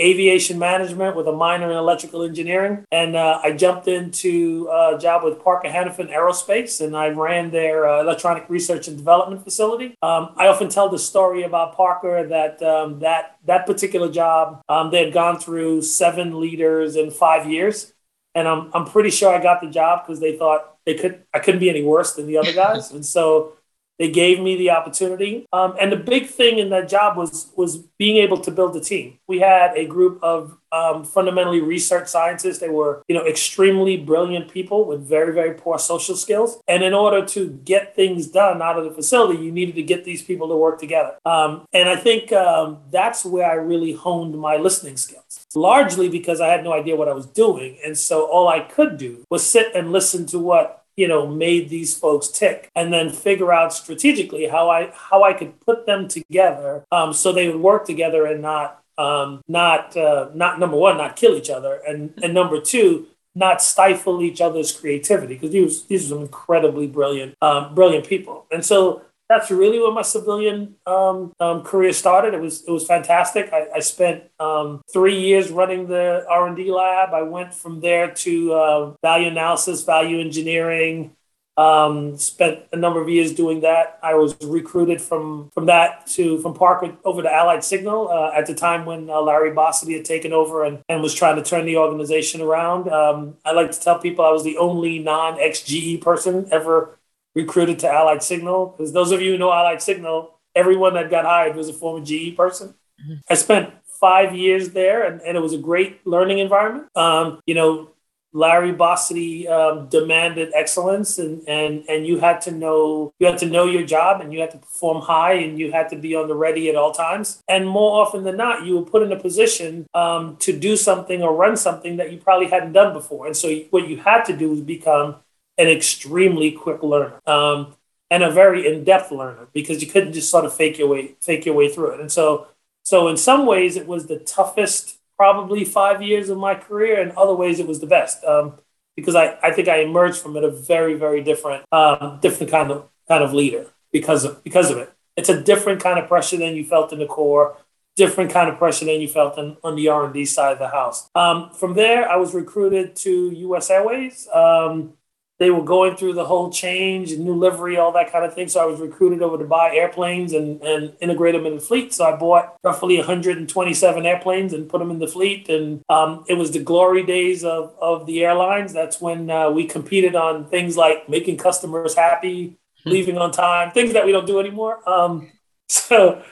aviation 0.00 0.58
management 0.58 1.16
with 1.16 1.26
a 1.28 1.32
minor 1.32 1.70
in 1.70 1.76
electrical 1.76 2.22
engineering. 2.22 2.84
And 2.90 3.14
uh, 3.14 3.40
I 3.42 3.52
jumped 3.52 3.88
into 3.88 4.68
a 4.72 4.98
job 4.98 5.22
with 5.22 5.42
Parker 5.42 5.68
Hannifin 5.68 6.10
Aerospace 6.10 6.84
and 6.84 6.96
I 6.96 7.08
ran 7.08 7.50
their 7.50 7.88
uh, 7.88 8.00
electronic 8.00 8.48
research 8.48 8.88
and 8.88 8.96
development 8.96 9.44
facility. 9.44 9.94
Um, 10.02 10.30
I 10.36 10.48
often 10.48 10.68
tell 10.68 10.88
the 10.88 10.98
story 10.98 11.42
about 11.42 11.76
Parker 11.76 12.26
that 12.28 12.62
um, 12.62 13.00
that, 13.00 13.38
that 13.44 13.66
particular 13.66 14.10
job, 14.10 14.62
um, 14.68 14.90
they 14.90 15.04
had 15.04 15.12
gone 15.12 15.38
through 15.38 15.82
seven 15.82 16.40
leaders 16.40 16.96
in 16.96 17.10
five 17.10 17.48
years. 17.48 17.92
And 18.34 18.48
I'm, 18.48 18.70
I'm 18.72 18.86
pretty 18.86 19.10
sure 19.10 19.32
I 19.32 19.42
got 19.42 19.60
the 19.60 19.68
job 19.68 20.06
because 20.06 20.20
they 20.20 20.38
thought 20.38 20.72
they 20.86 20.94
could 20.94 21.22
I 21.32 21.38
couldn't 21.38 21.60
be 21.60 21.70
any 21.70 21.82
worse 21.82 22.14
than 22.14 22.26
the 22.26 22.38
other 22.38 22.52
guys. 22.52 22.90
and 22.92 23.04
so 23.04 23.54
they 23.98 24.10
gave 24.10 24.40
me 24.40 24.56
the 24.56 24.70
opportunity, 24.70 25.46
um, 25.52 25.74
and 25.80 25.92
the 25.92 25.96
big 25.96 26.26
thing 26.26 26.58
in 26.58 26.70
that 26.70 26.88
job 26.88 27.16
was 27.16 27.52
was 27.56 27.78
being 27.98 28.16
able 28.16 28.38
to 28.38 28.50
build 28.50 28.74
a 28.76 28.80
team. 28.80 29.18
We 29.28 29.40
had 29.40 29.76
a 29.76 29.86
group 29.86 30.18
of 30.22 30.56
um, 30.72 31.04
fundamentally 31.04 31.60
research 31.60 32.08
scientists. 32.08 32.58
They 32.58 32.70
were, 32.70 33.02
you 33.06 33.14
know, 33.14 33.26
extremely 33.26 33.96
brilliant 33.98 34.50
people 34.50 34.86
with 34.86 35.06
very 35.06 35.32
very 35.32 35.54
poor 35.54 35.78
social 35.78 36.16
skills. 36.16 36.58
And 36.66 36.82
in 36.82 36.94
order 36.94 37.24
to 37.26 37.50
get 37.64 37.94
things 37.94 38.26
done 38.26 38.62
out 38.62 38.78
of 38.78 38.84
the 38.84 38.90
facility, 38.90 39.38
you 39.44 39.52
needed 39.52 39.74
to 39.76 39.82
get 39.82 40.04
these 40.04 40.22
people 40.22 40.48
to 40.48 40.56
work 40.56 40.80
together. 40.80 41.16
Um, 41.24 41.66
and 41.72 41.88
I 41.88 41.96
think 41.96 42.32
um, 42.32 42.78
that's 42.90 43.24
where 43.24 43.50
I 43.50 43.54
really 43.54 43.92
honed 43.92 44.38
my 44.38 44.56
listening 44.56 44.96
skills. 44.96 45.46
Largely 45.54 46.08
because 46.08 46.40
I 46.40 46.48
had 46.48 46.64
no 46.64 46.72
idea 46.72 46.96
what 46.96 47.08
I 47.08 47.12
was 47.12 47.26
doing, 47.26 47.78
and 47.84 47.96
so 47.96 48.24
all 48.24 48.48
I 48.48 48.60
could 48.60 48.96
do 48.96 49.24
was 49.28 49.46
sit 49.46 49.74
and 49.74 49.92
listen 49.92 50.24
to 50.26 50.38
what 50.38 50.81
you 50.96 51.08
know 51.08 51.26
made 51.26 51.68
these 51.68 51.96
folks 51.96 52.28
tick 52.28 52.70
and 52.74 52.92
then 52.92 53.10
figure 53.10 53.52
out 53.52 53.72
strategically 53.72 54.46
how 54.46 54.68
i 54.70 54.92
how 54.94 55.22
i 55.22 55.32
could 55.32 55.58
put 55.60 55.86
them 55.86 56.08
together 56.08 56.84
um, 56.92 57.12
so 57.12 57.32
they 57.32 57.48
would 57.48 57.60
work 57.60 57.86
together 57.86 58.26
and 58.26 58.42
not 58.42 58.82
um, 58.98 59.40
not 59.48 59.96
uh, 59.96 60.28
not 60.34 60.58
number 60.58 60.76
one 60.76 60.98
not 60.98 61.16
kill 61.16 61.34
each 61.34 61.50
other 61.50 61.80
and 61.86 62.12
and 62.22 62.34
number 62.34 62.60
two 62.60 63.06
not 63.34 63.62
stifle 63.62 64.22
each 64.22 64.40
other's 64.40 64.72
creativity 64.72 65.34
because 65.34 65.50
these 65.50 65.84
these 65.84 66.06
are 66.06 66.08
some 66.10 66.22
incredibly 66.22 66.86
brilliant 66.86 67.34
um, 67.40 67.74
brilliant 67.74 68.06
people. 68.06 68.46
And 68.50 68.64
so 68.64 69.02
that's 69.32 69.50
really 69.50 69.78
where 69.78 69.92
my 69.92 70.02
civilian 70.02 70.76
um, 70.86 71.32
um, 71.40 71.62
career 71.62 71.92
started. 71.92 72.34
It 72.34 72.40
was 72.40 72.64
it 72.64 72.70
was 72.70 72.86
fantastic. 72.86 73.52
I, 73.52 73.66
I 73.76 73.80
spent 73.80 74.24
um, 74.38 74.82
three 74.92 75.18
years 75.18 75.50
running 75.50 75.86
the 75.86 76.26
R 76.28 76.46
and 76.46 76.56
D 76.56 76.70
lab. 76.70 77.14
I 77.14 77.22
went 77.22 77.54
from 77.54 77.80
there 77.80 78.10
to 78.10 78.52
uh, 78.52 78.94
value 79.02 79.28
analysis, 79.28 79.84
value 79.84 80.20
engineering. 80.20 81.16
Um, 81.54 82.16
spent 82.16 82.60
a 82.72 82.76
number 82.76 83.00
of 83.02 83.10
years 83.10 83.34
doing 83.34 83.60
that. 83.60 83.98
I 84.02 84.14
was 84.14 84.36
recruited 84.42 85.02
from 85.02 85.50
from 85.52 85.66
that 85.66 86.06
to 86.08 86.38
from 86.38 86.54
Parker 86.54 86.96
over 87.04 87.22
to 87.22 87.30
Allied 87.30 87.64
Signal 87.64 88.08
uh, 88.08 88.32
at 88.34 88.46
the 88.46 88.54
time 88.54 88.86
when 88.86 89.10
uh, 89.10 89.20
Larry 89.20 89.50
Bossidy 89.50 89.96
had 89.96 90.04
taken 90.04 90.32
over 90.32 90.64
and, 90.64 90.80
and 90.88 91.02
was 91.02 91.14
trying 91.14 91.36
to 91.36 91.42
turn 91.42 91.66
the 91.66 91.76
organization 91.76 92.40
around. 92.40 92.88
Um, 92.88 93.36
I 93.44 93.52
like 93.52 93.70
to 93.70 93.80
tell 93.80 93.98
people 93.98 94.24
I 94.24 94.30
was 94.30 94.44
the 94.44 94.56
only 94.58 94.98
non 94.98 95.38
ex 95.40 95.62
GE 95.62 96.00
person 96.00 96.48
ever 96.50 96.98
recruited 97.34 97.78
to 97.80 97.88
Allied 97.88 98.22
Signal. 98.22 98.66
Because 98.66 98.92
those 98.92 99.12
of 99.12 99.20
you 99.20 99.32
who 99.32 99.38
know 99.38 99.52
Allied 99.52 99.82
Signal, 99.82 100.38
everyone 100.54 100.94
that 100.94 101.10
got 101.10 101.24
hired 101.24 101.56
was 101.56 101.68
a 101.68 101.72
former 101.72 102.04
GE 102.04 102.36
person. 102.36 102.74
Mm-hmm. 103.00 103.14
I 103.28 103.34
spent 103.34 103.74
five 104.00 104.34
years 104.34 104.70
there, 104.70 105.04
and, 105.04 105.20
and 105.22 105.36
it 105.36 105.40
was 105.40 105.52
a 105.52 105.58
great 105.58 106.04
learning 106.06 106.38
environment. 106.38 106.88
Um, 106.96 107.40
you 107.46 107.54
know, 107.54 107.90
Larry 108.34 108.72
Bossidy 108.72 109.48
um, 109.48 109.88
demanded 109.88 110.52
excellence, 110.54 111.18
and, 111.18 111.46
and 111.46 111.84
and 111.88 112.06
you 112.06 112.18
had 112.18 112.40
to 112.42 112.50
know 112.50 113.12
you 113.18 113.26
had 113.26 113.38
to 113.38 113.46
know 113.46 113.66
your 113.66 113.84
job, 113.84 114.20
and 114.20 114.32
you 114.32 114.40
had 114.40 114.50
to 114.52 114.58
perform 114.58 115.02
high, 115.02 115.34
and 115.34 115.58
you 115.58 115.70
had 115.70 115.90
to 115.90 115.96
be 115.96 116.14
on 116.14 116.28
the 116.28 116.34
ready 116.34 116.70
at 116.70 116.76
all 116.76 116.92
times. 116.92 117.42
And 117.48 117.68
more 117.68 118.00
often 118.00 118.24
than 118.24 118.36
not, 118.36 118.64
you 118.64 118.78
were 118.78 118.84
put 118.84 119.02
in 119.02 119.12
a 119.12 119.20
position 119.20 119.86
um, 119.94 120.36
to 120.38 120.58
do 120.58 120.76
something 120.76 121.22
or 121.22 121.34
run 121.34 121.56
something 121.56 121.98
that 121.98 122.10
you 122.10 122.18
probably 122.18 122.48
hadn't 122.48 122.72
done 122.72 122.94
before. 122.94 123.26
And 123.26 123.36
so 123.36 123.54
what 123.70 123.86
you 123.86 123.98
had 123.98 124.24
to 124.24 124.36
do 124.36 124.50
was 124.50 124.60
become 124.60 125.16
an 125.58 125.68
extremely 125.68 126.50
quick 126.50 126.82
learner 126.82 127.20
um, 127.26 127.74
and 128.10 128.22
a 128.22 128.30
very 128.30 128.66
in-depth 128.66 129.10
learner 129.10 129.48
because 129.52 129.82
you 129.82 129.88
couldn't 129.88 130.12
just 130.12 130.30
sort 130.30 130.44
of 130.44 130.54
fake 130.54 130.78
your 130.78 130.88
way 130.88 131.14
fake 131.20 131.46
your 131.46 131.54
way 131.54 131.68
through 131.68 131.92
it. 131.92 132.00
And 132.00 132.10
so, 132.10 132.48
so 132.82 133.08
in 133.08 133.16
some 133.16 133.46
ways, 133.46 133.76
it 133.76 133.86
was 133.86 134.06
the 134.06 134.18
toughest 134.18 134.98
probably 135.16 135.64
five 135.64 136.02
years 136.02 136.28
of 136.28 136.38
my 136.38 136.54
career. 136.54 137.00
In 137.00 137.12
other 137.16 137.34
ways, 137.34 137.60
it 137.60 137.66
was 137.66 137.80
the 137.80 137.86
best 137.86 138.24
um, 138.24 138.54
because 138.96 139.14
I, 139.14 139.38
I 139.42 139.52
think 139.52 139.68
I 139.68 139.78
emerged 139.78 140.18
from 140.18 140.36
it 140.36 140.44
a 140.44 140.50
very 140.50 140.94
very 140.94 141.22
different 141.22 141.64
um, 141.72 142.18
different 142.20 142.50
kind 142.50 142.70
of 142.70 142.88
kind 143.08 143.22
of 143.22 143.32
leader 143.32 143.66
because 143.92 144.24
of 144.24 144.42
because 144.42 144.70
of 144.70 144.78
it. 144.78 144.92
It's 145.16 145.28
a 145.28 145.40
different 145.40 145.82
kind 145.82 145.98
of 145.98 146.08
pressure 146.08 146.38
than 146.38 146.56
you 146.56 146.64
felt 146.64 146.92
in 146.92 146.98
the 146.98 147.06
Corps 147.06 147.56
different 147.96 148.30
kind 148.30 148.48
of 148.48 148.58
pressure 148.58 148.84
than 148.84 149.00
you 149.00 149.08
felt 149.08 149.38
in, 149.38 149.56
on 149.62 149.76
the 149.76 149.88
R&D 149.88 150.24
side 150.24 150.52
of 150.52 150.58
the 150.58 150.68
house. 150.68 151.08
Um, 151.14 151.50
from 151.50 151.74
there, 151.74 152.08
I 152.08 152.16
was 152.16 152.34
recruited 152.34 152.96
to 152.96 153.30
U.S. 153.30 153.70
Airways. 153.70 154.28
Um, 154.32 154.94
they 155.42 155.50
were 155.50 155.64
going 155.64 155.96
through 155.96 156.12
the 156.12 156.24
whole 156.24 156.50
change 156.50 157.10
and 157.10 157.24
new 157.24 157.34
livery, 157.34 157.76
all 157.76 157.90
that 157.90 158.12
kind 158.12 158.24
of 158.24 158.32
thing. 158.32 158.46
So 158.46 158.62
I 158.62 158.64
was 158.64 158.78
recruited 158.78 159.22
over 159.22 159.36
to 159.36 159.44
buy 159.44 159.74
airplanes 159.74 160.32
and, 160.32 160.62
and 160.62 160.94
integrate 161.00 161.34
them 161.34 161.46
in 161.46 161.56
the 161.56 161.60
fleet. 161.60 161.92
So 161.92 162.04
I 162.04 162.16
bought 162.16 162.56
roughly 162.62 162.96
127 162.96 164.06
airplanes 164.06 164.52
and 164.52 164.68
put 164.68 164.78
them 164.78 164.92
in 164.92 165.00
the 165.00 165.08
fleet. 165.08 165.48
And 165.48 165.82
um, 165.88 166.24
it 166.28 166.34
was 166.34 166.52
the 166.52 166.62
glory 166.62 167.02
days 167.04 167.44
of, 167.44 167.74
of 167.80 168.06
the 168.06 168.24
airlines. 168.24 168.72
That's 168.72 169.00
when 169.00 169.30
uh, 169.30 169.50
we 169.50 169.66
competed 169.66 170.14
on 170.14 170.46
things 170.48 170.76
like 170.76 171.08
making 171.08 171.38
customers 171.38 171.96
happy, 171.96 172.56
hmm. 172.84 172.90
leaving 172.90 173.18
on 173.18 173.32
time, 173.32 173.72
things 173.72 173.94
that 173.94 174.06
we 174.06 174.12
don't 174.12 174.26
do 174.26 174.38
anymore. 174.38 174.88
Um, 174.88 175.32
so, 175.68 176.22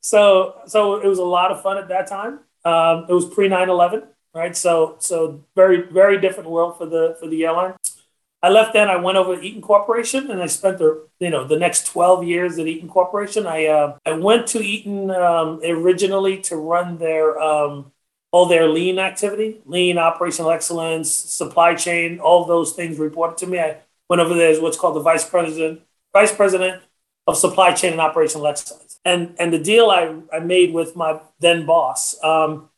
so, 0.00 0.54
so 0.66 1.00
it 1.00 1.06
was 1.06 1.18
a 1.18 1.24
lot 1.24 1.52
of 1.52 1.62
fun 1.62 1.76
at 1.76 1.88
that 1.88 2.06
time. 2.06 2.40
Um, 2.64 3.06
it 3.10 3.12
was 3.12 3.26
pre 3.26 3.48
9 3.48 3.68
11 3.68 4.04
right? 4.34 4.56
So 4.56 4.96
so 4.98 5.44
very 5.54 5.82
very 5.82 6.20
different 6.20 6.50
world 6.50 6.78
for 6.78 6.86
the 6.86 7.16
for 7.20 7.28
the 7.28 7.44
airline. 7.44 7.74
I 8.42 8.48
left 8.48 8.72
then. 8.72 8.88
I 8.88 8.96
went 8.96 9.18
over 9.18 9.36
to 9.36 9.42
Eaton 9.42 9.60
Corporation, 9.60 10.30
and 10.30 10.42
I 10.42 10.46
spent 10.46 10.78
the 10.78 11.06
you 11.18 11.30
know 11.30 11.46
the 11.46 11.58
next 11.58 11.86
twelve 11.86 12.24
years 12.24 12.58
at 12.58 12.66
Eaton 12.66 12.88
Corporation. 12.88 13.46
I 13.46 13.66
uh, 13.66 13.98
I 14.06 14.12
went 14.12 14.46
to 14.48 14.60
Eaton 14.60 15.10
um, 15.10 15.60
originally 15.64 16.38
to 16.42 16.56
run 16.56 16.98
their 16.98 17.38
um, 17.38 17.92
all 18.30 18.46
their 18.46 18.68
lean 18.68 18.98
activity, 18.98 19.60
lean 19.66 19.98
operational 19.98 20.50
excellence, 20.50 21.12
supply 21.12 21.74
chain, 21.74 22.18
all 22.20 22.44
those 22.44 22.72
things 22.72 22.98
reported 22.98 23.36
to 23.38 23.46
me. 23.46 23.58
I 23.58 23.78
went 24.08 24.20
over 24.20 24.34
there 24.34 24.50
as 24.50 24.60
what's 24.60 24.78
called 24.78 24.96
the 24.96 25.00
vice 25.00 25.28
president, 25.28 25.82
vice 26.12 26.34
president 26.34 26.82
of 27.26 27.36
supply 27.36 27.72
chain 27.72 27.92
and 27.92 28.00
operational 28.00 28.46
excellence. 28.46 28.98
And 29.04 29.34
and 29.38 29.52
the 29.52 29.58
deal 29.58 29.90
I, 29.90 30.14
I 30.32 30.40
made 30.40 30.72
with 30.72 30.96
my 30.96 31.20
then 31.40 31.66
boss 31.66 32.22
um, 32.22 32.70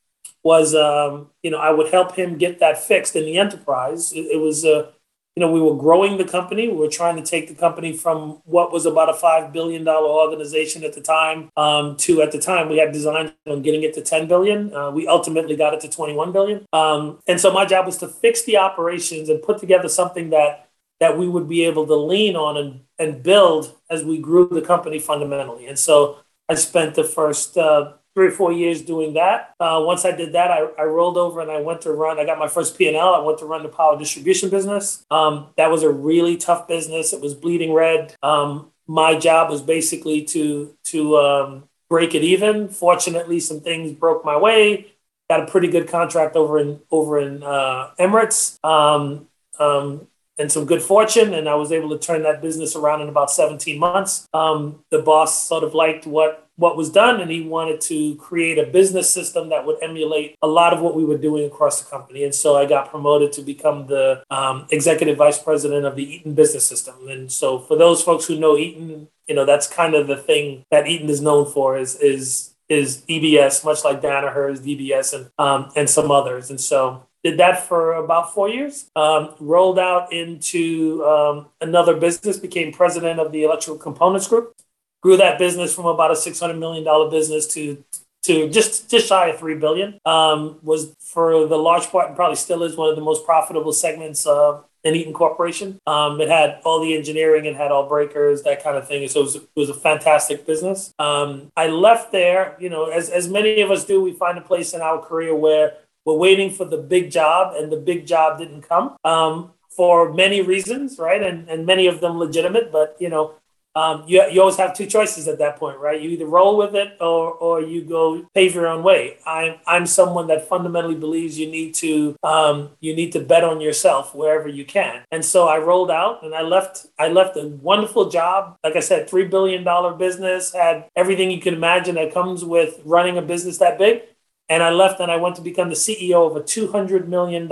was 0.43 0.75
um, 0.75 1.31
you 1.43 1.51
know 1.51 1.59
I 1.59 1.71
would 1.71 1.91
help 1.91 2.17
him 2.17 2.39
get 2.39 2.59
that 2.61 2.83
fixed 2.83 3.17
in 3.17 3.25
the 3.25 3.39
enterprise. 3.39 4.13
It, 4.13 4.27
it 4.33 4.41
was 4.41 4.65
uh, 4.65 4.91
you 5.37 5.41
know, 5.41 5.51
we 5.51 5.61
were 5.61 5.77
growing 5.77 6.19
the 6.19 6.25
company. 6.25 6.69
We 6.69 6.77
were 6.77 6.89
trying 6.89 7.17
to 7.17 7.23
take 7.23 7.49
the 7.49 7.55
company 7.55 7.97
from 7.97 8.43
what 8.45 8.71
was 8.71 8.85
about 8.85 9.09
a 9.09 9.15
$5 9.15 9.51
billion 9.51 9.87
organization 9.89 10.85
at 10.85 10.93
the 10.93 11.01
time 11.01 11.49
um, 11.57 11.97
to, 11.99 12.21
at 12.21 12.33
the 12.33 12.39
time, 12.39 12.69
we 12.69 12.77
had 12.77 12.93
designed 12.93 13.33
on 13.47 13.63
getting 13.63 13.83
it 13.83 13.95
to 13.95 14.03
10 14.03 14.29
billion. 14.29 14.75
Uh, 14.75 14.91
we 14.91 15.07
ultimately 15.07 15.57
got 15.57 15.73
it 15.73 15.81
to 15.81 15.89
21 15.89 16.33
billion. 16.33 16.67
Um, 16.75 17.19
and 17.27 17.41
so 17.41 17.51
my 17.51 17.65
job 17.65 17.87
was 17.87 17.97
to 17.99 18.09
fix 18.09 18.45
the 18.45 18.59
operations 18.59 19.31
and 19.31 19.43
put 19.43 19.59
together 19.59 19.89
something 19.89 20.31
that 20.31 20.69
that 21.01 21.19
we 21.19 21.27
would 21.27 21.49
be 21.49 21.65
able 21.65 21.85
to 21.85 21.97
lean 21.97 22.37
on 22.37 22.57
and, 22.57 22.81
and 22.97 23.25
build 23.25 23.77
as 23.91 24.05
we 24.05 24.19
grew 24.19 24.49
the 24.49 24.63
company 24.63 25.01
fundamentally. 25.01 25.67
And 25.67 25.77
so 25.77 26.19
I 26.49 26.55
spent 26.55 26.95
the 26.95 27.03
first 27.03 27.59
uh, 27.59 27.95
three 28.15 28.29
or 28.29 28.31
four 28.31 28.53
years 28.53 28.83
doing 28.83 29.15
that. 29.15 29.55
Uh, 29.59 29.83
once 29.85 30.05
I 30.05 30.13
did 30.13 30.33
that, 30.33 30.51
I, 30.51 30.67
I 30.79 30.85
rolled 30.85 31.17
over 31.17 31.41
and 31.41 31.51
I 31.51 31.61
went 31.61 31.83
to 31.83 31.93
run. 31.93 32.19
I 32.19 32.25
got 32.25 32.39
my 32.39 32.49
first 32.49 32.77
P 32.77 32.89
and 32.89 32.97
L. 32.97 33.15
I 33.15 33.21
went 33.21 33.39
to 33.39 33.47
run 33.47 33.63
the 33.63 33.69
power 33.69 33.99
distribution 33.99 34.51
business. 34.51 35.05
Um, 35.11 35.49
that 35.57 35.71
was 35.71 35.83
a 35.83 35.91
really 35.91 36.37
tough 36.37 36.69
business. 36.69 37.13
It 37.13 37.21
was 37.21 37.35
bleeding 37.35 37.73
red. 37.73 38.15
Um, 38.23 38.71
my 38.87 39.19
job 39.19 39.51
was 39.51 39.63
basically 39.63 40.25
to 40.25 40.75
to 40.85 41.17
um, 41.17 41.69
break 41.89 42.15
it 42.15 42.23
even. 42.23 42.69
Fortunately, 42.69 43.41
some 43.41 43.61
things 43.61 43.93
broke 43.93 44.25
my 44.25 44.37
way. 44.37 44.93
Got 45.31 45.49
a 45.49 45.51
pretty 45.51 45.69
good 45.69 45.89
contract 45.89 46.37
over 46.37 46.59
in 46.59 46.81
over 46.91 47.19
in 47.19 47.43
uh, 47.43 47.93
Emirates. 47.99 48.63
Um, 48.65 49.29
um, 49.59 50.09
and 50.43 50.51
some 50.51 50.67
good 50.67 50.83
fortune, 50.83 51.35
and 51.35 51.49
I 51.49 51.55
was 51.55 51.71
able 51.71 51.89
to 51.91 51.99
turn 51.99 52.25
that 52.25 52.43
business 52.43 52.75
around 52.75 53.01
in 53.01 53.09
about 53.09 53.31
17 53.31 53.79
months. 53.79 54.29
Um, 54.35 54.85
the 54.91 54.99
boss 54.99 55.49
sort 55.49 55.63
of 55.63 55.73
liked 55.73 56.05
what 56.05 56.49
what 56.57 56.77
was 56.77 56.91
done, 56.91 57.21
and 57.21 57.31
he 57.31 57.43
wanted 57.43 57.81
to 57.83 58.17
create 58.17 58.59
a 58.59 58.67
business 58.67 59.09
system 59.09 59.49
that 59.51 59.65
would 59.65 59.83
emulate 59.83 60.37
a 60.43 60.47
lot 60.49 60.75
of 60.75 60.81
what 60.81 60.97
we 60.97 61.05
were 61.05 61.17
doing 61.17 61.47
across 61.47 61.81
the 61.81 61.89
company. 61.89 62.25
And 62.25 62.35
so 62.35 62.57
I 62.57 62.67
got 62.67 62.91
promoted 62.91 63.33
to 63.35 63.43
become 63.43 63.87
the 63.87 64.23
um, 64.31 64.67
executive 64.71 65.17
vice 65.17 65.39
president 65.39 65.87
of 65.87 65.97
the 65.97 66.05
Eaton 66.15 66.35
Business 66.35 66.67
System. 66.67 67.09
And 67.09 67.31
so 67.31 67.61
for 67.61 67.77
those 67.77 68.03
folks 68.03 68.27
who 68.27 68.39
know 68.39 68.59
Eaton, 68.59 69.09
you 69.29 69.37
know 69.37 69.47
that's 69.47 69.69
kind 69.69 69.95
of 69.95 70.09
the 70.09 70.17
thing 70.17 70.65
that 70.73 70.89
Eaton 70.89 71.09
is 71.09 71.21
known 71.21 71.47
for 71.51 71.79
is 71.79 71.95
is 71.97 72.53
is 72.69 73.03
EBS, 73.09 73.65
much 73.65 73.85
like 73.85 74.03
Danaher's 74.03 74.61
DBS 74.61 75.15
and 75.15 75.31
um, 75.39 75.71
and 75.77 75.89
some 75.89 76.11
others. 76.11 76.51
And 76.51 76.61
so 76.61 77.07
did 77.25 77.39
that 77.39 77.67
for 77.67 77.95
about 77.95 78.35
four 78.35 78.49
years. 78.49 78.91
Um, 78.97 79.35
rolled 79.41 79.79
out 79.79 80.13
into 80.13 81.05
um, 81.05 81.47
another 81.61 81.97
business, 81.97 82.37
became 82.39 82.73
president 82.73 83.21
of 83.21 83.33
the 83.33 83.45
Electrical 83.45 83.79
Components 83.79 84.29
Group. 84.29 84.55
Grew 85.03 85.17
that 85.17 85.39
business 85.39 85.75
from 85.75 85.87
about 85.87 86.11
a 86.11 86.17
six 86.17 86.41
hundred 86.41 86.59
million 86.59 86.85
dollar 86.85 87.11
business 87.11 87.47
to 87.55 87.83
to 88.23 88.49
just 88.49 88.91
just 88.91 89.09
shy 89.09 89.29
of 89.29 89.39
three 89.39 89.57
billion. 89.57 89.99
Um, 90.05 90.59
was 90.63 90.95
for 91.01 91.47
the 91.47 91.57
large 91.57 91.87
part 91.89 92.09
and 92.09 92.17
probably 92.17 92.37
still 92.37 92.63
is 92.63 92.77
one 92.77 92.89
of 92.89 92.97
the 92.97 93.03
most 93.03 93.25
profitable 93.25 93.73
segments 93.73 94.27
of 94.27 94.65
in 94.85 94.95
Eaton 94.97 95.13
Corporation. 95.13 95.79
Um, 95.87 96.21
it 96.21 96.29
had 96.29 96.61
all 96.65 96.81
the 96.81 96.97
engineering, 96.97 97.45
it 97.45 97.55
had 97.55 97.71
all 97.71 97.89
breakers, 97.89 98.43
that 98.43 98.63
kind 98.63 98.77
of 98.77 98.89
thing. 98.89 99.07
So 99.09 99.21
it 99.21 99.25
was, 99.25 99.37
it 99.37 99.49
was 99.55 99.71
a 99.71 99.75
fantastic 99.75 100.45
business. 100.45 100.93
Um, 100.99 101.53
I 101.57 101.69
left 101.69 102.11
there, 102.11 102.57
you 102.59 102.69
know, 102.69 102.87
as, 102.87 103.09
as 103.09 103.29
many 103.29 103.61
of 103.61 103.71
us 103.71 103.85
do, 103.85 104.03
we 104.03 104.13
find 104.13 104.39
a 104.39 104.41
place 104.41 104.75
in 104.75 104.81
our 104.81 104.99
career 104.99 105.35
where 105.35 105.75
we're 106.05 106.17
waiting 106.17 106.51
for 106.51 106.65
the 106.65 106.79
big 106.79 107.11
job, 107.11 107.55
and 107.57 107.71
the 107.71 107.77
big 107.77 108.07
job 108.07 108.39
didn't 108.39 108.63
come 108.63 108.97
um, 109.05 109.53
for 109.69 110.13
many 110.13 110.43
reasons, 110.43 110.99
right? 110.99 111.23
And 111.23 111.49
and 111.49 111.67
many 111.67 111.87
of 111.87 112.01
them 112.01 112.19
legitimate, 112.19 112.73
but 112.73 112.97
you 112.99 113.09
know, 113.09 113.35
um, 113.75 114.05
you, 114.07 114.23
you 114.31 114.41
always 114.41 114.57
have 114.57 114.75
two 114.75 114.87
choices 114.87 115.29
at 115.29 115.39
that 115.39 115.57
point, 115.57 115.79
right? 115.79 116.01
You 116.01 116.11
either 116.11 116.27
roll 116.27 116.59
with 116.59 116.75
it 116.75 116.97
or, 117.01 117.33
or 117.33 117.63
you 117.63 117.83
go 117.83 118.27
pave 118.35 118.55
your 118.55 118.67
own 118.67 118.83
way. 118.83 119.17
I'm, 119.25 119.55
I'm 119.67 119.87
someone 119.87 120.27
that 120.27 120.47
fundamentally 120.47 120.95
believes 120.95 121.39
you 121.39 121.51
need 121.51 121.75
to 121.77 122.15
um, 122.23 122.71
you 122.81 122.95
need 122.95 123.13
to 123.13 123.21
bet 123.21 123.45
on 123.45 123.61
yourself 123.61 124.15
wherever 124.15 124.49
you 124.49 124.65
can. 124.65 125.03
And 125.11 125.25
so 125.25 125.49
I 125.49 125.59
rolled 125.59 125.91
out 125.91 126.23
and 126.23 126.35
I 126.35 126.43
left 126.43 126.87
I 126.99 127.09
left 127.09 127.37
a 127.37 127.47
wonderful 127.47 128.11
job. 128.11 128.57
Like 128.63 128.77
I 128.77 128.81
said, 128.81 129.09
three 129.09 129.27
billion 129.27 129.65
dollar 129.65 129.95
business 129.95 130.53
had 130.53 130.89
everything 130.95 131.31
you 131.31 131.41
can 131.41 131.55
imagine 131.55 131.95
that 131.95 132.13
comes 132.13 132.45
with 132.45 132.81
running 132.85 133.17
a 133.17 133.23
business 133.23 133.59
that 133.59 133.79
big. 133.79 134.03
And 134.49 134.63
I 134.63 134.71
left 134.71 135.01
and 135.01 135.11
I 135.11 135.17
went 135.17 135.37
to 135.37 135.43
become 135.43 135.69
the 135.69 135.75
CEO 135.75 136.29
of 136.29 136.37
a 136.37 136.41
$200 136.41 137.07
million 137.07 137.49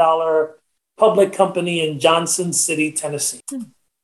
public 0.97 1.33
company 1.33 1.89
in 1.89 1.99
Johnson 1.99 2.53
City, 2.53 2.93
Tennessee. 2.93 3.41
Hmm. 3.49 3.63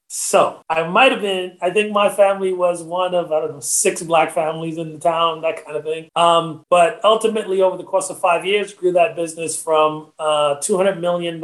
So 0.09 0.63
I 0.71 0.87
might 0.89 1.13
have 1.13 1.21
been, 1.21 1.59
I 1.61 1.71
think 1.71 1.93
my 1.93 2.09
family 2.09 2.53
was 2.53 2.83
one 2.83 3.15
of, 3.15 3.33
I 3.33 3.41
don't 3.41 3.53
know, 3.53 3.61
six 3.61 4.03
black 4.03 4.33
families 4.33 4.79
in 4.79 4.93
the 4.93 4.99
town, 4.99 5.43
that 5.43 5.65
kind 5.65 5.77
of 5.77 5.85
thing. 5.85 6.09
Um, 6.15 6.65
but 6.71 7.05
ultimately, 7.05 7.61
over 7.61 7.77
the 7.77 7.85
course 7.85 8.09
of 8.09 8.19
five 8.19 8.47
years, 8.47 8.73
grew 8.73 8.93
that 8.93 9.17
business 9.17 9.61
from 9.61 10.13
a 10.19 10.57
$200 10.61 11.01
million 11.01 11.41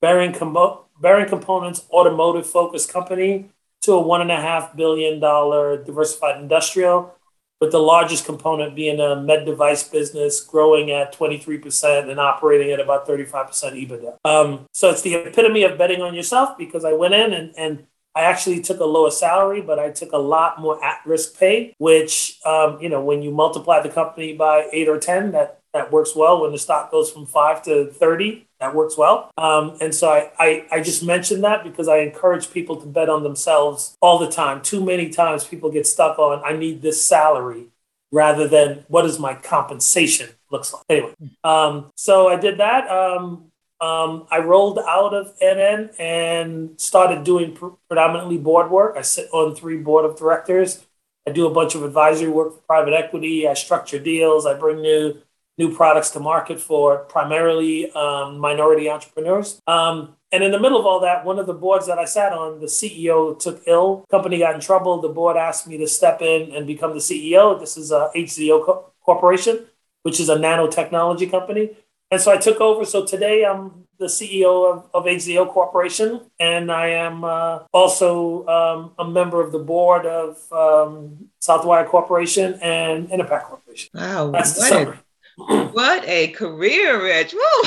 bearing, 0.00 0.32
com- 0.34 0.78
bearing 1.00 1.28
components 1.28 1.86
automotive 1.90 2.46
focused 2.46 2.92
company 2.92 3.48
to 3.82 3.94
a 3.94 4.02
$1.5 4.02 4.76
billion 4.76 5.18
diversified 5.18 6.40
industrial 6.40 7.15
with 7.60 7.72
the 7.72 7.78
largest 7.78 8.26
component 8.26 8.74
being 8.74 9.00
a 9.00 9.16
med 9.16 9.46
device 9.46 9.88
business 9.88 10.40
growing 10.40 10.90
at 10.90 11.14
23% 11.14 12.10
and 12.10 12.20
operating 12.20 12.70
at 12.70 12.80
about 12.80 13.06
35% 13.08 13.30
EBITDA. 13.32 14.16
Um, 14.24 14.66
so 14.72 14.90
it's 14.90 15.02
the 15.02 15.14
epitome 15.14 15.62
of 15.62 15.78
betting 15.78 16.02
on 16.02 16.14
yourself 16.14 16.58
because 16.58 16.84
I 16.84 16.92
went 16.92 17.14
in 17.14 17.32
and, 17.32 17.54
and 17.56 17.86
I 18.14 18.22
actually 18.22 18.60
took 18.62 18.80
a 18.80 18.84
lower 18.84 19.10
salary, 19.10 19.60
but 19.60 19.78
I 19.78 19.90
took 19.90 20.12
a 20.12 20.18
lot 20.18 20.60
more 20.60 20.82
at 20.82 21.00
risk 21.04 21.38
pay, 21.38 21.74
which, 21.78 22.38
um, 22.46 22.78
you 22.80 22.88
know, 22.88 23.02
when 23.02 23.22
you 23.22 23.30
multiply 23.30 23.82
the 23.82 23.90
company 23.90 24.34
by 24.34 24.68
eight 24.72 24.88
or 24.88 24.98
10, 24.98 25.32
that 25.32 25.60
that 25.74 25.92
works 25.92 26.16
well 26.16 26.40
when 26.40 26.52
the 26.52 26.58
stock 26.58 26.90
goes 26.90 27.10
from 27.10 27.26
five 27.26 27.62
to 27.64 27.92
30 27.92 28.45
that 28.60 28.74
works 28.74 28.96
well 28.96 29.30
um, 29.38 29.76
and 29.80 29.94
so 29.94 30.08
I, 30.10 30.30
I, 30.38 30.66
I 30.72 30.80
just 30.80 31.02
mentioned 31.02 31.44
that 31.44 31.64
because 31.64 31.88
i 31.88 31.98
encourage 31.98 32.50
people 32.50 32.76
to 32.76 32.86
bet 32.86 33.08
on 33.08 33.22
themselves 33.22 33.96
all 34.00 34.18
the 34.18 34.30
time 34.30 34.62
too 34.62 34.84
many 34.84 35.10
times 35.10 35.44
people 35.44 35.70
get 35.70 35.86
stuck 35.86 36.18
on 36.18 36.42
i 36.44 36.56
need 36.56 36.82
this 36.82 37.04
salary 37.04 37.66
rather 38.12 38.46
than 38.46 38.84
what 38.88 39.04
is 39.04 39.18
my 39.18 39.34
compensation 39.34 40.30
looks 40.50 40.72
like 40.72 40.82
anyway 40.88 41.14
um, 41.44 41.90
so 41.96 42.28
i 42.28 42.36
did 42.36 42.58
that 42.58 42.88
um, 42.90 43.50
um 43.80 44.26
I 44.30 44.38
rolled 44.38 44.78
out 44.78 45.12
of 45.12 45.38
NN 45.38 45.94
and 46.00 46.80
started 46.80 47.24
doing 47.24 47.54
pr- 47.54 47.76
predominantly 47.88 48.38
board 48.38 48.70
work. 48.70 48.96
I 48.96 49.02
sit 49.02 49.28
on 49.32 49.54
three 49.54 49.76
board 49.76 50.06
of 50.06 50.16
directors. 50.16 50.86
I 51.26 51.32
do 51.32 51.46
a 51.46 51.50
bunch 51.50 51.74
of 51.74 51.82
advisory 51.82 52.30
work 52.30 52.54
for 52.54 52.60
private 52.62 52.94
equity. 52.94 53.48
I 53.48 53.54
structure 53.54 53.98
deals. 53.98 54.46
I 54.46 54.54
bring 54.54 54.80
new 54.80 55.20
new 55.58 55.74
products 55.74 56.10
to 56.10 56.20
market 56.20 56.60
for 56.60 56.98
primarily 57.04 57.90
um, 57.92 58.38
minority 58.38 58.90
entrepreneurs. 58.90 59.60
Um, 59.66 60.16
and 60.32 60.44
in 60.44 60.50
the 60.50 60.60
middle 60.60 60.78
of 60.78 60.84
all 60.84 61.00
that, 61.00 61.24
one 61.24 61.38
of 61.38 61.46
the 61.46 61.54
boards 61.54 61.86
that 61.86 61.98
I 61.98 62.04
sat 62.04 62.32
on, 62.32 62.60
the 62.60 62.66
CEO 62.66 63.38
took 63.38 63.62
ill. 63.66 64.04
Company 64.10 64.38
got 64.38 64.54
in 64.54 64.60
trouble. 64.60 65.00
The 65.00 65.08
board 65.08 65.36
asked 65.36 65.66
me 65.66 65.78
to 65.78 65.86
step 65.86 66.20
in 66.20 66.54
and 66.54 66.66
become 66.66 66.92
the 66.92 66.98
CEO. 66.98 67.58
This 67.58 67.76
is 67.76 67.90
a 67.90 68.10
HZO 68.14 68.64
Co- 68.64 68.92
Corporation, 69.02 69.66
which 70.02 70.20
is 70.20 70.28
a 70.28 70.36
nanotechnology 70.36 71.30
company. 71.30 71.76
And 72.10 72.20
so 72.20 72.32
I 72.32 72.36
took 72.36 72.60
over. 72.60 72.84
So 72.84 73.06
today 73.06 73.44
I'm 73.44 73.86
the 73.98 74.06
CEO 74.06 74.70
of, 74.70 74.90
of 74.92 75.04
HZO 75.04 75.50
Corporation, 75.50 76.20
and 76.38 76.70
I 76.70 76.88
am 76.88 77.24
uh, 77.24 77.60
also 77.72 78.46
um, 78.46 78.92
a 78.98 79.08
member 79.08 79.40
of 79.40 79.52
the 79.52 79.58
board 79.58 80.04
of 80.04 80.36
um, 80.52 81.30
Southwire 81.40 81.86
Corporation 81.86 82.58
and 82.60 83.08
Enerpac 83.08 83.44
Corporation. 83.44 83.90
Wow, 83.94 84.30
That's 84.32 84.52
the 84.52 84.62
summary. 84.62 84.98
What 85.36 86.04
a 86.08 86.28
career, 86.28 87.02
Rich. 87.02 87.34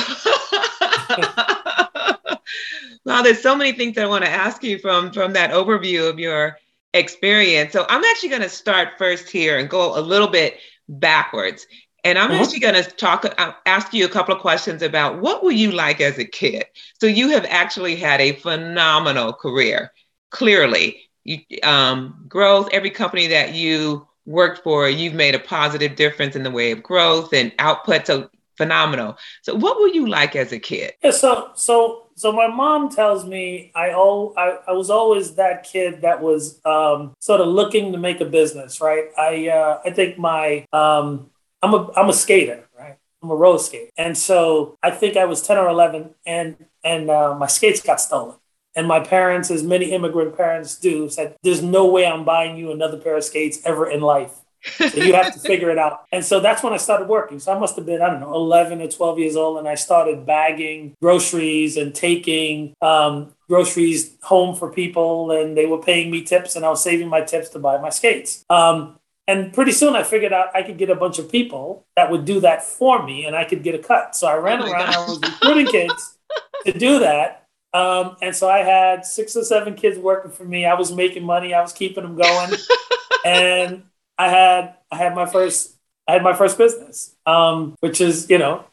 wow, 3.05 3.21
there's 3.21 3.41
so 3.41 3.55
many 3.55 3.73
things 3.73 3.95
that 3.95 4.05
I 4.05 4.07
want 4.07 4.25
to 4.25 4.29
ask 4.29 4.63
you 4.63 4.79
from 4.79 5.11
from 5.11 5.33
that 5.33 5.51
overview 5.51 6.09
of 6.09 6.19
your 6.19 6.57
experience. 6.93 7.73
So 7.73 7.85
I'm 7.87 8.03
actually 8.03 8.29
going 8.29 8.41
to 8.41 8.49
start 8.49 8.97
first 8.97 9.29
here 9.29 9.57
and 9.57 9.69
go 9.69 9.97
a 9.97 10.01
little 10.01 10.27
bit 10.27 10.57
backwards. 10.87 11.67
And 12.03 12.17
I'm 12.17 12.31
uh-huh. 12.31 12.41
actually 12.41 12.59
going 12.59 12.81
to 12.81 12.83
talk, 12.83 13.25
uh, 13.37 13.53
ask 13.65 13.93
you 13.93 14.05
a 14.05 14.09
couple 14.09 14.33
of 14.33 14.41
questions 14.41 14.81
about 14.81 15.19
what 15.19 15.43
were 15.43 15.51
you 15.51 15.71
like 15.71 15.99
as 16.01 16.17
a 16.17 16.25
kid? 16.25 16.65
So 16.99 17.07
you 17.07 17.29
have 17.29 17.45
actually 17.49 17.95
had 17.95 18.21
a 18.21 18.33
phenomenal 18.33 19.33
career. 19.33 19.91
Clearly, 20.31 21.01
you, 21.23 21.39
um, 21.63 22.25
growth. 22.27 22.69
Every 22.71 22.89
company 22.89 23.27
that 23.27 23.53
you 23.53 24.07
worked 24.29 24.63
for, 24.63 24.87
you've 24.87 25.13
made 25.13 25.35
a 25.35 25.39
positive 25.39 25.95
difference 25.95 26.35
in 26.35 26.43
the 26.43 26.51
way 26.51 26.71
of 26.71 26.83
growth 26.83 27.33
and 27.33 27.51
output. 27.59 28.07
So 28.07 28.29
phenomenal. 28.55 29.17
So 29.41 29.55
what 29.55 29.79
were 29.79 29.87
you 29.87 30.07
like 30.07 30.35
as 30.35 30.51
a 30.51 30.59
kid? 30.59 30.93
Yeah, 31.03 31.11
so 31.11 31.51
so 31.55 32.07
so 32.15 32.31
my 32.31 32.47
mom 32.47 32.89
tells 32.89 33.25
me 33.25 33.71
I 33.73 33.91
all 33.91 34.33
I, 34.37 34.57
I 34.67 34.71
was 34.73 34.89
always 34.89 35.35
that 35.35 35.63
kid 35.63 36.01
that 36.01 36.21
was 36.21 36.59
um, 36.65 37.13
sort 37.19 37.41
of 37.41 37.47
looking 37.47 37.91
to 37.93 37.97
make 37.97 38.21
a 38.21 38.25
business, 38.25 38.81
right? 38.81 39.05
I 39.17 39.47
uh, 39.47 39.79
I 39.85 39.91
think 39.91 40.17
my 40.17 40.65
um, 40.73 41.29
I'm 41.63 41.73
a 41.73 41.91
I'm 41.95 42.09
a 42.09 42.13
skater, 42.13 42.67
right? 42.77 42.97
I'm 43.21 43.31
a 43.31 43.35
roller 43.35 43.59
skater. 43.59 43.91
And 43.97 44.17
so 44.17 44.77
I 44.81 44.91
think 44.91 45.17
I 45.17 45.25
was 45.25 45.41
10 45.41 45.57
or 45.57 45.67
11 45.67 46.15
and, 46.25 46.65
and 46.83 47.09
uh, 47.09 47.35
my 47.35 47.47
skates 47.47 47.81
got 47.81 47.99
stolen. 47.99 48.35
And 48.75 48.87
my 48.87 48.99
parents, 48.99 49.51
as 49.51 49.63
many 49.63 49.91
immigrant 49.91 50.37
parents 50.37 50.77
do, 50.77 51.09
said, 51.09 51.35
There's 51.43 51.61
no 51.61 51.87
way 51.87 52.05
I'm 52.05 52.25
buying 52.25 52.57
you 52.57 52.71
another 52.71 52.97
pair 52.97 53.17
of 53.17 53.23
skates 53.23 53.59
ever 53.65 53.89
in 53.89 54.01
life. 54.01 54.33
so 54.75 54.85
you 54.87 55.13
have 55.13 55.33
to 55.33 55.39
figure 55.39 55.69
it 55.69 55.77
out. 55.77 56.01
And 56.11 56.23
so 56.25 56.39
that's 56.39 56.61
when 56.63 56.73
I 56.73 56.77
started 56.77 57.07
working. 57.07 57.39
So 57.39 57.53
I 57.53 57.59
must 57.59 57.75
have 57.77 57.85
been, 57.85 58.01
I 58.01 58.09
don't 58.09 58.19
know, 58.19 58.33
11 58.33 58.81
or 58.81 58.89
12 58.89 59.19
years 59.19 59.35
old. 59.35 59.57
And 59.57 59.67
I 59.67 59.75
started 59.75 60.25
bagging 60.25 60.95
groceries 61.01 61.77
and 61.77 61.95
taking 61.95 62.73
um, 62.81 63.33
groceries 63.47 64.17
home 64.21 64.55
for 64.55 64.71
people. 64.71 65.31
And 65.31 65.55
they 65.55 65.65
were 65.65 65.81
paying 65.81 66.11
me 66.11 66.23
tips, 66.23 66.55
and 66.55 66.65
I 66.65 66.69
was 66.69 66.83
saving 66.83 67.07
my 67.07 67.21
tips 67.21 67.49
to 67.49 67.59
buy 67.59 67.77
my 67.79 67.89
skates. 67.89 68.43
Um, 68.49 68.99
and 69.29 69.53
pretty 69.53 69.73
soon 69.73 69.95
I 69.95 70.01
figured 70.01 70.33
out 70.33 70.55
I 70.55 70.63
could 70.63 70.79
get 70.79 70.89
a 70.89 70.95
bunch 70.95 71.19
of 71.19 71.31
people 71.31 71.85
that 71.95 72.09
would 72.09 72.25
do 72.25 72.39
that 72.39 72.63
for 72.63 73.05
me 73.05 73.25
and 73.25 73.35
I 73.35 73.45
could 73.45 73.61
get 73.61 73.75
a 73.75 73.77
cut. 73.77 74.15
So 74.15 74.25
I 74.25 74.35
ran 74.37 74.59
oh 74.59 74.71
around, 74.71 74.89
I 74.89 75.05
was 75.05 75.19
recruiting 75.21 75.67
kids 75.67 76.17
to 76.65 76.71
do 76.71 76.97
that. 76.97 77.45
Um, 77.73 78.17
and 78.21 78.35
so 78.35 78.49
I 78.49 78.59
had 78.59 79.05
six 79.05 79.35
or 79.35 79.43
seven 79.43 79.75
kids 79.75 79.97
working 79.97 80.31
for 80.31 80.43
me. 80.43 80.65
I 80.65 80.73
was 80.73 80.91
making 80.91 81.23
money, 81.23 81.53
I 81.53 81.61
was 81.61 81.73
keeping 81.73 82.03
them 82.03 82.15
going. 82.15 82.51
and 83.25 83.83
I 84.17 84.29
had 84.29 84.75
I 84.91 84.97
had 84.97 85.15
my 85.15 85.25
first 85.25 85.75
I 86.07 86.13
had 86.13 86.23
my 86.23 86.33
first 86.33 86.57
business, 86.57 87.15
um, 87.27 87.75
which 87.81 88.01
is, 88.01 88.29
you 88.29 88.39
know, 88.39 88.65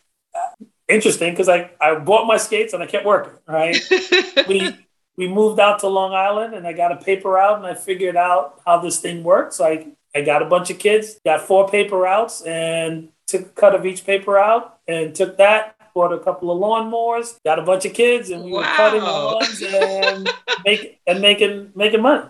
interesting 0.88 1.32
because 1.32 1.48
I, 1.48 1.70
I 1.80 1.96
bought 1.96 2.26
my 2.26 2.38
skates 2.38 2.72
and 2.72 2.82
I 2.82 2.86
kept 2.86 3.04
working, 3.04 3.34
right? 3.46 3.76
we 4.48 4.74
we 5.16 5.28
moved 5.28 5.60
out 5.60 5.80
to 5.80 5.88
Long 5.88 6.14
Island 6.14 6.54
and 6.54 6.66
I 6.66 6.72
got 6.72 6.92
a 6.92 6.96
paper 6.96 7.30
route 7.30 7.58
and 7.58 7.66
I 7.66 7.74
figured 7.74 8.16
out 8.16 8.60
how 8.64 8.78
this 8.78 9.00
thing 9.00 9.22
works. 9.22 9.56
So 9.56 9.66
I 9.66 9.88
I 10.14 10.22
got 10.22 10.40
a 10.40 10.46
bunch 10.46 10.70
of 10.70 10.78
kids, 10.78 11.20
got 11.24 11.42
four 11.42 11.68
paper 11.68 11.96
routes, 11.98 12.40
and 12.40 13.10
took 13.26 13.42
a 13.42 13.50
cut 13.50 13.74
of 13.74 13.84
each 13.84 14.06
paper 14.06 14.32
route 14.32 14.78
and 14.88 15.14
took 15.14 15.36
that, 15.36 15.75
bought 15.96 16.12
a 16.12 16.18
couple 16.18 16.52
of 16.52 16.58
lawnmowers, 16.60 17.38
got 17.42 17.58
a 17.58 17.62
bunch 17.62 17.86
of 17.86 17.94
kids, 17.94 18.28
and 18.28 18.44
we 18.44 18.52
wow. 18.52 18.58
were 18.58 18.76
cutting 18.76 19.00
lawns 19.00 19.62
and 19.62 20.28
make 20.64 21.00
and 21.06 21.20
making 21.22 21.72
making 21.74 22.02
money. 22.02 22.28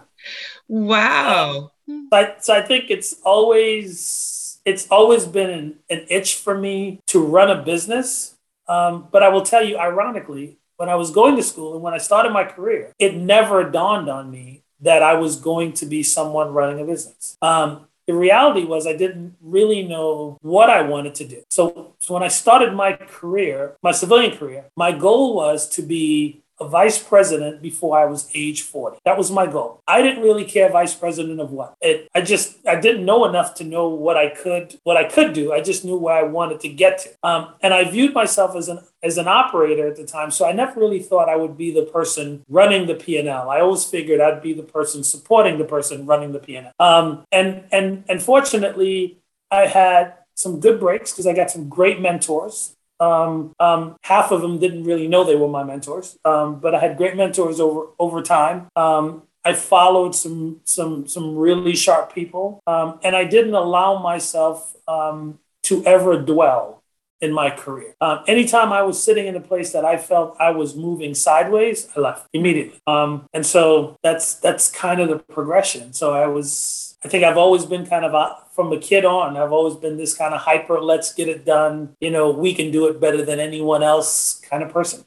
Wow. 0.69 1.73
Um, 1.89 2.09
so, 2.11 2.17
I, 2.17 2.35
so 2.39 2.55
I 2.55 2.63
think 2.63 2.91
it's 2.91 3.17
always 3.25 4.61
it's 4.65 4.87
always 4.89 5.27
been 5.27 5.51
an, 5.51 5.75
an 5.91 6.07
itch 6.09 6.37
for 6.37 6.57
me 6.57 7.01
to 7.09 7.19
run 7.25 7.51
a 7.51 7.61
business. 7.63 8.37
Um, 8.69 9.09
but 9.11 9.23
I 9.23 9.29
will 9.29 9.43
tell 9.43 9.65
you, 9.65 9.77
ironically, 9.79 10.59
when 10.77 10.89
I 10.89 10.95
was 10.95 11.11
going 11.11 11.37
to 11.37 11.43
school 11.43 11.75
and 11.75 11.83
when 11.83 11.95
I 11.95 11.99
started 11.99 12.33
my 12.33 12.45
career, 12.45 12.93
it 12.99 13.17
never 13.17 13.69
dawned 13.69 14.09
on 14.09 14.31
me 14.31 14.63
that 14.81 15.03
I 15.03 15.15
was 15.15 15.37
going 15.37 15.73
to 15.75 15.87
be 15.87 16.03
someone 16.03 16.53
running 16.53 16.81
a 16.81 16.85
business. 16.85 17.37
Um, 17.43 17.89
the 18.07 18.15
reality 18.15 18.65
was 18.65 18.87
I 18.87 18.97
didn't 18.97 19.37
really 19.41 19.83
know 19.83 20.39
what 20.43 20.71
I 20.71 20.83
wanted 20.83 21.15
to 21.17 21.25
do. 21.27 21.43
So, 21.51 21.95
so 21.99 22.15
when 22.15 22.23
I 22.23 22.29
started 22.29 22.73
my 22.73 22.93
career, 22.93 23.77
my 23.83 23.93
civilian 23.93 24.37
career, 24.37 24.67
my 24.77 24.93
goal 24.93 25.35
was 25.35 25.69
to 25.71 25.83
be 25.83 26.43
a 26.59 26.69
vice 26.69 27.03
president 27.03 27.61
before 27.61 27.99
I 27.99 28.07
was 28.07 28.31
age 28.35 28.63
40. 28.63 28.99
That 29.05 29.19
was 29.19 29.31
my 29.31 29.47
goal. 29.47 29.81
I 29.87 30.03
didn't 30.03 30.23
really 30.23 30.45
care 30.45 30.71
vice 30.71 30.95
president 30.95 31.41
of 31.41 31.53
what. 31.53 31.75
It, 31.81 32.09
I 32.15 32.23
just 32.23 32.57
I 32.67 32.81
didn't 32.81 33.05
know 33.05 33.25
enough 33.27 33.55
to 33.57 33.65
know 33.65 33.89
what 33.89 34.17
I 34.17 34.29
could 34.31 34.79
what 34.85 34.97
I 34.97 35.05
could 35.05 35.33
do. 35.33 35.53
I 35.53 35.61
just 35.61 35.85
knew 35.85 35.97
where 35.97 36.15
I 36.15 36.23
wanted 36.23 36.61
to 36.61 36.69
get 36.69 36.99
to. 37.01 37.11
Um, 37.23 37.55
and 37.61 37.75
I 37.75 37.85
viewed 37.85 38.15
myself 38.15 38.57
as 38.57 38.69
an 38.69 38.81
as 39.03 39.19
an 39.19 39.29
operator 39.29 39.87
at 39.87 39.97
the 39.97 40.07
time, 40.07 40.31
so 40.31 40.47
I 40.47 40.53
never 40.53 40.81
really 40.81 41.01
thought 41.01 41.29
I 41.29 41.37
would 41.37 41.57
be 41.57 41.73
the 41.73 41.85
person 41.85 42.43
running 42.49 42.87
the 42.87 42.95
P&L. 42.95 43.51
I 43.51 43.61
always 43.61 43.85
figured 43.85 44.21
I'd 44.21 44.43
be 44.43 44.53
the 44.53 44.63
person 44.63 45.05
supporting 45.05 45.59
the 45.59 45.65
person 45.65 46.07
running 46.07 46.33
the 46.33 46.39
P&L. 46.39 46.73
Um, 46.81 47.25
and 47.31 47.65
and 47.71 48.05
and 48.09 48.23
fortunately, 48.23 49.19
I 49.51 49.67
had 49.67 50.15
some 50.35 50.61
good 50.61 50.79
breaks 50.79 51.13
because 51.13 51.27
I 51.27 51.33
got 51.33 51.51
some 51.51 51.69
great 51.69 52.01
mentors. 52.01 52.75
Um, 53.00 53.54
um, 53.61 53.97
half 54.02 54.30
of 54.30 54.41
them 54.41 54.59
didn't 54.59 54.85
really 54.85 55.09
know 55.09 55.25
they 55.25 55.37
were 55.37 55.49
my 55.49 55.65
mentors, 55.65 56.19
um, 56.25 56.61
but 56.61 56.75
I 56.75 56.80
had 56.80 56.97
great 56.97 57.17
mentors 57.17 57.61
over 57.61 57.89
over 57.99 58.23
time. 58.23 58.69
Um, 58.76 59.23
I 59.45 59.52
followed 59.52 60.15
some 60.15 60.61
some 60.65 61.06
some 61.06 61.37
really 61.37 61.76
sharp 61.76 62.15
people, 62.15 62.61
um, 62.67 62.99
and 63.04 63.15
I 63.15 63.25
didn't 63.25 63.54
allow 63.54 64.02
myself 64.02 64.75
um, 64.89 65.39
to 65.65 65.85
ever 65.85 66.21
dwell 66.21 66.82
in 67.21 67.32
my 67.32 67.50
career. 67.50 67.95
anytime 68.26 68.73
I 68.73 68.82
was 68.82 69.02
sitting 69.02 69.26
in 69.26 69.37
a 69.37 69.41
place 69.41 69.73
that 69.73 69.85
I 69.85 69.97
felt 69.97 70.37
I 70.39 70.50
was 70.50 70.76
moving 70.76 71.15
sideways, 71.15 71.89
I 71.97 72.00
left 72.00 72.28
immediately. 72.32 72.78
Um, 72.87 73.26
and 73.32 73.45
so 73.45 73.97
that's 74.02 74.35
that's 74.35 74.71
kind 74.71 75.00
of 75.00 75.09
the 75.09 75.19
progression. 75.19 75.93
So 75.93 76.13
I 76.13 76.26
was, 76.26 76.86
I 77.04 77.09
think 77.09 77.25
I've 77.25 77.37
always 77.37 77.67
been 77.67 77.87
kind 77.87 78.04
of 78.04 78.15
a, 78.15 78.37
from 78.52 78.73
a 78.73 78.78
kid 78.78 79.04
on, 79.04 79.37
I've 79.37 79.52
always 79.52 79.76
been 79.76 79.97
this 79.97 80.15
kind 80.15 80.35
of 80.35 80.41
hyper, 80.41 80.80
let's 80.80 81.13
get 81.13 81.28
it 81.28 81.45
done. 81.45 81.95
You 82.00 82.11
know, 82.11 82.30
we 82.30 82.54
can 82.54 82.71
do 82.71 82.87
it 82.87 83.00
better 83.00 83.25
than 83.25 83.39
anyone 83.39 83.82
else 83.82 84.41
kind 84.41 84.63
of 84.63 84.71
person. 84.73 85.04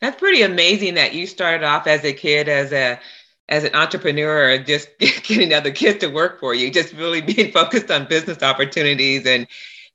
That's 0.00 0.18
pretty 0.18 0.42
amazing 0.42 0.94
that 0.94 1.14
you 1.14 1.26
started 1.26 1.64
off 1.64 1.86
as 1.86 2.04
a 2.04 2.12
kid 2.12 2.48
as 2.48 2.72
a 2.72 3.00
as 3.48 3.64
an 3.64 3.74
entrepreneur 3.74 4.56
just 4.58 4.88
getting 4.98 5.52
other 5.52 5.70
kids 5.72 5.98
to 5.98 6.08
work 6.08 6.40
for 6.40 6.54
you, 6.54 6.70
just 6.70 6.94
really 6.94 7.20
being 7.20 7.52
focused 7.52 7.90
on 7.90 8.06
business 8.06 8.42
opportunities. 8.42 9.26
And 9.26 9.46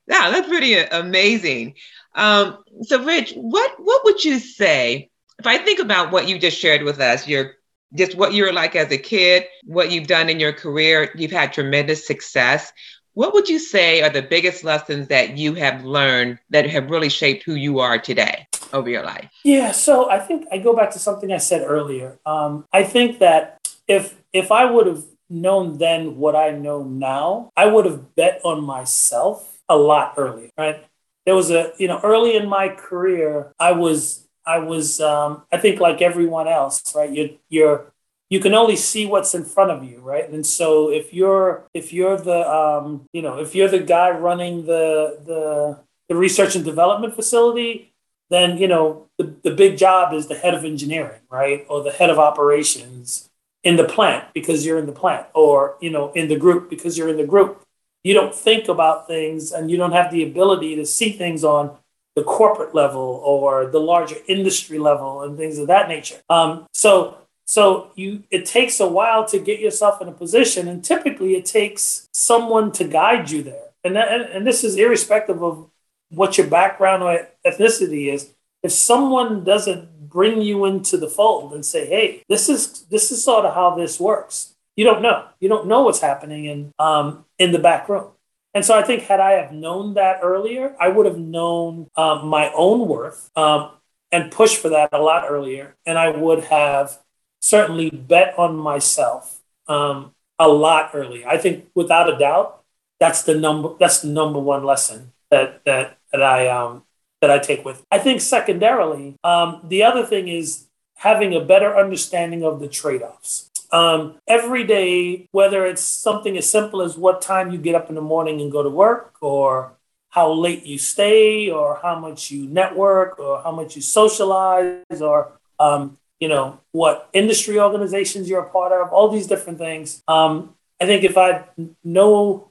yeah, 0.06 0.30
that's 0.30 0.48
pretty 0.48 0.74
amazing. 0.74 1.74
Um, 2.14 2.58
so 2.82 3.04
Rich, 3.04 3.34
what 3.36 3.72
what 3.78 4.04
would 4.04 4.24
you 4.24 4.38
say 4.38 5.10
if 5.38 5.46
I 5.46 5.58
think 5.58 5.78
about 5.78 6.10
what 6.10 6.28
you 6.28 6.38
just 6.38 6.58
shared 6.58 6.82
with 6.82 7.00
us, 7.00 7.28
your 7.28 7.54
just 7.94 8.16
what 8.16 8.32
you 8.32 8.44
were 8.44 8.52
like 8.52 8.76
as 8.76 8.90
a 8.92 8.98
kid, 8.98 9.44
what 9.64 9.90
you've 9.90 10.06
done 10.06 10.28
in 10.28 10.40
your 10.40 10.52
career, 10.52 11.10
you've 11.14 11.30
had 11.30 11.52
tremendous 11.52 12.06
success. 12.06 12.72
What 13.14 13.34
would 13.34 13.48
you 13.48 13.58
say 13.58 14.02
are 14.02 14.10
the 14.10 14.22
biggest 14.22 14.62
lessons 14.62 15.08
that 15.08 15.36
you 15.36 15.54
have 15.54 15.84
learned 15.84 16.38
that 16.50 16.68
have 16.70 16.90
really 16.90 17.08
shaped 17.08 17.42
who 17.42 17.54
you 17.54 17.80
are 17.80 17.98
today 17.98 18.46
over 18.72 18.88
your 18.88 19.02
life? 19.02 19.28
Yeah, 19.42 19.72
so 19.72 20.10
I 20.10 20.20
think 20.20 20.46
I 20.52 20.58
go 20.58 20.76
back 20.76 20.92
to 20.92 20.98
something 20.98 21.32
I 21.32 21.38
said 21.38 21.62
earlier. 21.66 22.18
Um, 22.24 22.64
I 22.72 22.84
think 22.84 23.18
that 23.18 23.58
if 23.88 24.16
if 24.32 24.52
I 24.52 24.70
would 24.70 24.86
have 24.86 25.04
known 25.30 25.78
then 25.78 26.16
what 26.16 26.36
I 26.36 26.50
know 26.50 26.84
now, 26.84 27.50
I 27.56 27.66
would 27.66 27.86
have 27.86 28.14
bet 28.14 28.40
on 28.44 28.62
myself 28.62 29.58
a 29.68 29.76
lot 29.76 30.14
earlier, 30.16 30.50
right? 30.56 30.84
There 31.26 31.34
was 31.34 31.50
a, 31.50 31.72
you 31.78 31.88
know, 31.88 32.00
early 32.02 32.36
in 32.36 32.48
my 32.48 32.68
career, 32.68 33.52
I 33.58 33.72
was 33.72 34.27
I 34.48 34.58
was, 34.58 35.00
um, 35.00 35.42
I 35.52 35.58
think, 35.58 35.80
like 35.80 36.02
everyone 36.02 36.48
else, 36.48 36.94
right? 36.96 37.12
You're, 37.12 37.28
you're, 37.48 37.92
you 38.30 38.40
can 38.40 38.54
only 38.54 38.76
see 38.76 39.06
what's 39.06 39.34
in 39.34 39.44
front 39.44 39.70
of 39.70 39.84
you, 39.84 40.00
right? 40.00 40.28
And 40.28 40.44
so 40.44 40.90
if 40.90 41.12
you're, 41.12 41.64
if 41.74 41.92
you're 41.92 42.16
the, 42.16 42.40
um, 42.50 43.06
you 43.12 43.22
know, 43.22 43.38
if 43.38 43.54
you're 43.54 43.68
the 43.68 43.80
guy 43.80 44.10
running 44.10 44.66
the, 44.66 45.18
the, 45.24 45.78
the 46.08 46.16
research 46.16 46.56
and 46.56 46.64
development 46.64 47.14
facility, 47.14 47.92
then 48.30 48.58
you 48.58 48.68
know 48.68 49.06
the, 49.16 49.34
the 49.42 49.54
big 49.54 49.76
job 49.76 50.12
is 50.12 50.26
the 50.26 50.34
head 50.34 50.54
of 50.54 50.64
engineering, 50.64 51.20
right, 51.30 51.66
or 51.68 51.82
the 51.82 51.92
head 51.92 52.10
of 52.10 52.18
operations 52.18 53.28
in 53.64 53.76
the 53.76 53.84
plant 53.84 54.24
because 54.34 54.64
you're 54.64 54.78
in 54.78 54.86
the 54.86 54.92
plant, 54.92 55.26
or 55.34 55.76
you 55.80 55.90
know, 55.90 56.12
in 56.12 56.28
the 56.28 56.36
group 56.38 56.70
because 56.70 56.96
you're 56.96 57.08
in 57.08 57.16
the 57.16 57.26
group. 57.26 57.62
You 58.04 58.14
don't 58.14 58.34
think 58.34 58.68
about 58.68 59.06
things, 59.06 59.52
and 59.52 59.70
you 59.70 59.76
don't 59.76 59.92
have 59.92 60.12
the 60.12 60.22
ability 60.22 60.76
to 60.76 60.86
see 60.86 61.12
things 61.12 61.44
on 61.44 61.76
the 62.16 62.24
corporate 62.24 62.74
level 62.74 63.22
or 63.24 63.66
the 63.66 63.80
larger 63.80 64.16
industry 64.26 64.78
level 64.78 65.22
and 65.22 65.36
things 65.36 65.58
of 65.58 65.68
that 65.68 65.88
nature. 65.88 66.16
Um, 66.28 66.66
so 66.72 67.18
so 67.48 67.92
you 67.94 68.24
it 68.30 68.44
takes 68.44 68.78
a 68.78 68.86
while 68.86 69.24
to 69.26 69.38
get 69.38 69.58
yourself 69.58 70.02
in 70.02 70.08
a 70.08 70.12
position, 70.12 70.68
and 70.68 70.84
typically 70.84 71.34
it 71.34 71.46
takes 71.46 72.06
someone 72.12 72.72
to 72.72 72.84
guide 72.84 73.30
you 73.30 73.42
there. 73.42 73.68
And 73.84 73.96
that, 73.96 74.12
and, 74.12 74.22
and 74.24 74.46
this 74.46 74.64
is 74.64 74.76
irrespective 74.76 75.42
of 75.42 75.70
what 76.10 76.36
your 76.36 76.46
background 76.46 77.02
or 77.02 77.28
ethnicity 77.46 78.12
is. 78.12 78.34
If 78.62 78.72
someone 78.72 79.44
doesn't 79.44 80.10
bring 80.10 80.42
you 80.42 80.66
into 80.66 80.98
the 80.98 81.08
fold 81.08 81.54
and 81.54 81.64
say, 81.64 81.86
"Hey, 81.86 82.22
this 82.28 82.50
is 82.50 82.82
this 82.90 83.10
is 83.10 83.24
sort 83.24 83.46
of 83.46 83.54
how 83.54 83.74
this 83.74 83.98
works," 83.98 84.54
you 84.76 84.84
don't 84.84 85.00
know. 85.00 85.24
You 85.40 85.48
don't 85.48 85.68
know 85.68 85.82
what's 85.82 86.00
happening 86.00 86.44
in 86.44 86.72
um, 86.78 87.24
in 87.38 87.52
the 87.52 87.58
back 87.58 87.88
room. 87.88 88.10
And 88.58 88.64
so 88.64 88.76
I 88.76 88.82
think 88.82 89.04
had 89.04 89.20
I 89.20 89.34
have 89.34 89.52
known 89.52 89.94
that 89.94 90.18
earlier, 90.20 90.74
I 90.80 90.88
would 90.88 91.06
have 91.06 91.16
known 91.16 91.88
um, 91.94 92.26
my 92.26 92.50
own 92.56 92.88
worth 92.88 93.30
um, 93.36 93.70
and 94.10 94.32
pushed 94.32 94.60
for 94.60 94.68
that 94.70 94.88
a 94.90 94.98
lot 95.00 95.26
earlier. 95.28 95.76
And 95.86 95.96
I 95.96 96.08
would 96.08 96.42
have 96.42 96.98
certainly 97.38 97.88
bet 97.88 98.36
on 98.36 98.56
myself 98.56 99.42
um, 99.68 100.12
a 100.40 100.48
lot 100.48 100.90
earlier. 100.92 101.28
I 101.28 101.38
think 101.38 101.68
without 101.76 102.12
a 102.12 102.18
doubt, 102.18 102.64
that's 102.98 103.22
the 103.22 103.36
number 103.36 103.76
that's 103.78 104.00
the 104.00 104.08
number 104.08 104.40
one 104.40 104.64
lesson 104.64 105.12
that 105.30 105.64
that 105.64 105.98
that 106.10 106.24
I 106.24 106.48
um, 106.48 106.82
that 107.20 107.30
I 107.30 107.38
take 107.38 107.64
with. 107.64 107.84
I 107.92 108.00
think 108.00 108.20
secondarily, 108.20 109.14
um, 109.22 109.60
the 109.62 109.84
other 109.84 110.04
thing 110.04 110.26
is 110.26 110.66
having 110.96 111.32
a 111.32 111.40
better 111.40 111.76
understanding 111.76 112.42
of 112.42 112.58
the 112.58 112.66
trade-offs. 112.66 113.47
Um, 113.70 114.16
every 114.26 114.64
day, 114.64 115.28
whether 115.32 115.66
it's 115.66 115.82
something 115.82 116.36
as 116.36 116.48
simple 116.48 116.80
as 116.82 116.96
what 116.96 117.20
time 117.20 117.50
you 117.50 117.58
get 117.58 117.74
up 117.74 117.88
in 117.88 117.94
the 117.94 118.00
morning 118.00 118.40
and 118.40 118.50
go 118.50 118.62
to 118.62 118.70
work, 118.70 119.16
or 119.20 119.72
how 120.10 120.32
late 120.32 120.64
you 120.64 120.78
stay, 120.78 121.50
or 121.50 121.78
how 121.82 121.98
much 121.98 122.30
you 122.30 122.48
network, 122.48 123.18
or 123.18 123.42
how 123.42 123.52
much 123.52 123.76
you 123.76 123.82
socialize, 123.82 125.00
or 125.00 125.32
um, 125.60 125.98
you 126.18 126.28
know 126.28 126.60
what 126.72 127.08
industry 127.12 127.60
organizations 127.60 128.28
you're 128.28 128.42
a 128.42 128.50
part 128.50 128.72
of, 128.72 128.92
all 128.92 129.08
these 129.08 129.26
different 129.26 129.58
things. 129.58 130.02
Um, 130.08 130.54
I 130.80 130.86
think 130.86 131.04
if 131.04 131.18
I 131.18 131.44
know 131.84 132.50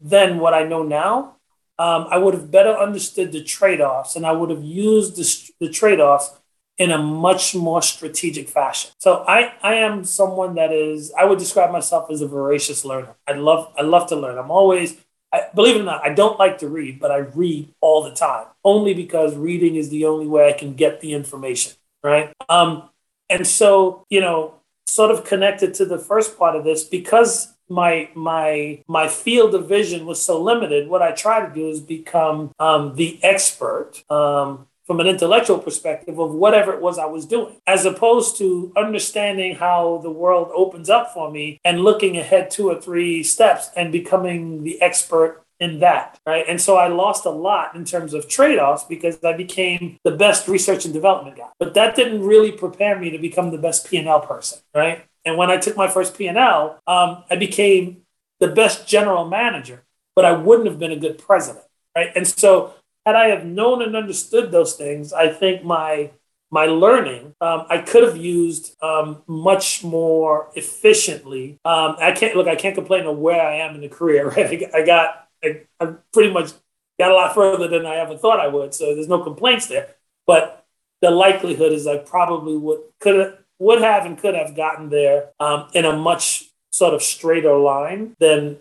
then 0.00 0.38
what 0.38 0.54
I 0.54 0.64
know 0.64 0.82
now, 0.82 1.36
um, 1.78 2.06
I 2.10 2.18
would 2.18 2.34
have 2.34 2.50
better 2.50 2.76
understood 2.76 3.32
the 3.32 3.42
trade 3.42 3.80
offs 3.80 4.16
and 4.16 4.26
I 4.26 4.32
would 4.32 4.50
have 4.50 4.62
used 4.62 5.16
the, 5.16 5.66
the 5.66 5.72
trade 5.72 5.98
offs 5.98 6.30
in 6.78 6.90
a 6.90 6.98
much 6.98 7.54
more 7.54 7.80
strategic 7.82 8.48
fashion. 8.48 8.90
So 8.98 9.24
I, 9.28 9.54
I 9.62 9.74
am 9.76 10.04
someone 10.04 10.56
that 10.56 10.72
is, 10.72 11.12
I 11.12 11.24
would 11.24 11.38
describe 11.38 11.70
myself 11.70 12.10
as 12.10 12.20
a 12.20 12.26
voracious 12.26 12.84
learner. 12.84 13.14
I 13.28 13.32
love, 13.32 13.72
I 13.78 13.82
love 13.82 14.08
to 14.08 14.16
learn. 14.16 14.38
I'm 14.38 14.50
always, 14.50 14.96
I, 15.32 15.42
believe 15.54 15.76
it 15.76 15.82
or 15.82 15.84
not, 15.84 16.04
I 16.04 16.12
don't 16.12 16.38
like 16.38 16.58
to 16.58 16.68
read, 16.68 16.98
but 16.98 17.10
I 17.10 17.18
read 17.18 17.72
all 17.80 18.02
the 18.02 18.14
time, 18.14 18.46
only 18.64 18.94
because 18.94 19.36
reading 19.36 19.76
is 19.76 19.88
the 19.90 20.06
only 20.06 20.26
way 20.26 20.48
I 20.48 20.52
can 20.52 20.74
get 20.74 21.00
the 21.00 21.12
information, 21.12 21.74
right? 22.02 22.32
Um, 22.48 22.90
and 23.30 23.46
so, 23.46 24.04
you 24.10 24.20
know, 24.20 24.54
sort 24.86 25.10
of 25.10 25.24
connected 25.24 25.74
to 25.74 25.84
the 25.84 25.98
first 25.98 26.38
part 26.38 26.56
of 26.56 26.64
this, 26.64 26.84
because 26.84 27.54
my 27.68 28.10
my 28.14 28.82
my 28.86 29.08
field 29.08 29.54
of 29.54 29.66
vision 29.66 30.04
was 30.04 30.20
so 30.20 30.40
limited 30.40 30.86
what 30.86 31.00
i 31.00 31.10
try 31.12 31.46
to 31.46 31.54
do 31.54 31.68
is 31.70 31.80
become 31.80 32.52
um, 32.58 32.94
the 32.96 33.18
expert 33.24 34.04
um, 34.10 34.66
from 34.86 35.00
an 35.00 35.06
intellectual 35.06 35.58
perspective 35.58 36.18
of 36.18 36.32
whatever 36.32 36.72
it 36.72 36.80
was 36.80 36.98
i 36.98 37.04
was 37.04 37.26
doing 37.26 37.56
as 37.66 37.84
opposed 37.84 38.36
to 38.38 38.72
understanding 38.76 39.54
how 39.54 40.00
the 40.02 40.10
world 40.10 40.50
opens 40.54 40.90
up 40.90 41.12
for 41.12 41.30
me 41.30 41.58
and 41.64 41.80
looking 41.80 42.16
ahead 42.16 42.50
two 42.50 42.68
or 42.68 42.80
three 42.80 43.22
steps 43.22 43.70
and 43.76 43.92
becoming 43.92 44.62
the 44.62 44.80
expert 44.82 45.42
in 45.60 45.78
that 45.78 46.18
right? 46.26 46.44
And 46.48 46.60
so 46.60 46.76
i 46.76 46.88
lost 46.88 47.24
a 47.24 47.30
lot 47.30 47.74
in 47.76 47.84
terms 47.84 48.12
of 48.12 48.28
trade-offs 48.28 48.84
because 48.84 49.22
i 49.24 49.32
became 49.32 49.98
the 50.04 50.10
best 50.10 50.48
research 50.48 50.84
and 50.84 50.92
development 50.92 51.36
guy. 51.36 51.48
But 51.58 51.74
that 51.74 51.94
didn't 51.94 52.22
really 52.22 52.52
prepare 52.52 52.98
me 52.98 53.10
to 53.10 53.18
become 53.18 53.50
the 53.50 53.58
best 53.58 53.88
p&l 53.88 54.20
person 54.20 54.58
right? 54.74 55.04
And 55.24 55.38
when 55.38 55.50
I 55.50 55.56
took 55.56 55.76
my 55.76 55.88
first 55.88 56.16
P&L, 56.16 56.78
um, 56.86 57.24
I 57.30 57.36
became 57.36 58.02
the 58.40 58.48
best 58.48 58.86
general 58.86 59.26
manager, 59.26 59.84
but 60.14 60.24
I 60.24 60.32
wouldn't 60.32 60.68
have 60.68 60.78
been 60.78 60.92
a 60.92 60.96
good 60.96 61.18
president, 61.18 61.64
right? 61.96 62.10
And 62.14 62.26
so, 62.26 62.74
had 63.06 63.16
I 63.16 63.28
have 63.28 63.44
known 63.44 63.82
and 63.82 63.96
understood 63.96 64.50
those 64.50 64.74
things, 64.74 65.12
I 65.12 65.28
think 65.28 65.64
my 65.64 66.10
my 66.50 66.66
learning 66.66 67.34
um, 67.40 67.66
I 67.68 67.78
could 67.78 68.04
have 68.04 68.16
used 68.16 68.76
um, 68.82 69.22
much 69.26 69.82
more 69.82 70.50
efficiently. 70.54 71.58
Um, 71.64 71.96
I 71.98 72.12
can't 72.12 72.36
look. 72.36 72.46
I 72.46 72.56
can't 72.56 72.74
complain 72.74 73.06
of 73.06 73.18
where 73.18 73.40
I 73.40 73.56
am 73.56 73.74
in 73.74 73.80
the 73.80 73.88
career. 73.88 74.30
Right? 74.36 74.64
I 74.74 74.84
got. 74.84 75.28
I, 75.42 75.62
I 75.80 75.94
pretty 76.12 76.32
much 76.32 76.52
got 76.98 77.10
a 77.10 77.14
lot 77.14 77.34
further 77.34 77.68
than 77.68 77.84
I 77.84 77.96
ever 77.96 78.16
thought 78.16 78.40
I 78.40 78.48
would. 78.48 78.72
So 78.72 78.94
there's 78.94 79.08
no 79.08 79.22
complaints 79.22 79.66
there. 79.66 79.88
But 80.26 80.64
the 81.02 81.10
likelihood 81.10 81.72
is 81.72 81.86
I 81.86 81.98
probably 81.98 82.56
would 82.56 82.80
could 83.00 83.20
have 83.20 83.38
would 83.58 83.80
have 83.80 84.06
and 84.06 84.18
could 84.18 84.34
have 84.34 84.56
gotten 84.56 84.90
there 84.90 85.30
um, 85.40 85.68
in 85.74 85.84
a 85.84 85.96
much 85.96 86.50
sort 86.70 86.94
of 86.94 87.02
straighter 87.02 87.56
line 87.56 88.16
than 88.18 88.58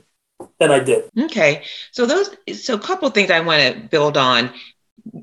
than 0.59 0.71
I 0.71 0.79
did. 0.79 1.09
Okay, 1.17 1.63
so 1.91 2.05
those 2.05 2.29
so 2.61 2.75
a 2.75 2.79
couple 2.79 3.09
things 3.09 3.31
I 3.31 3.39
want 3.39 3.61
to 3.61 3.79
build 3.87 4.17
on. 4.17 4.51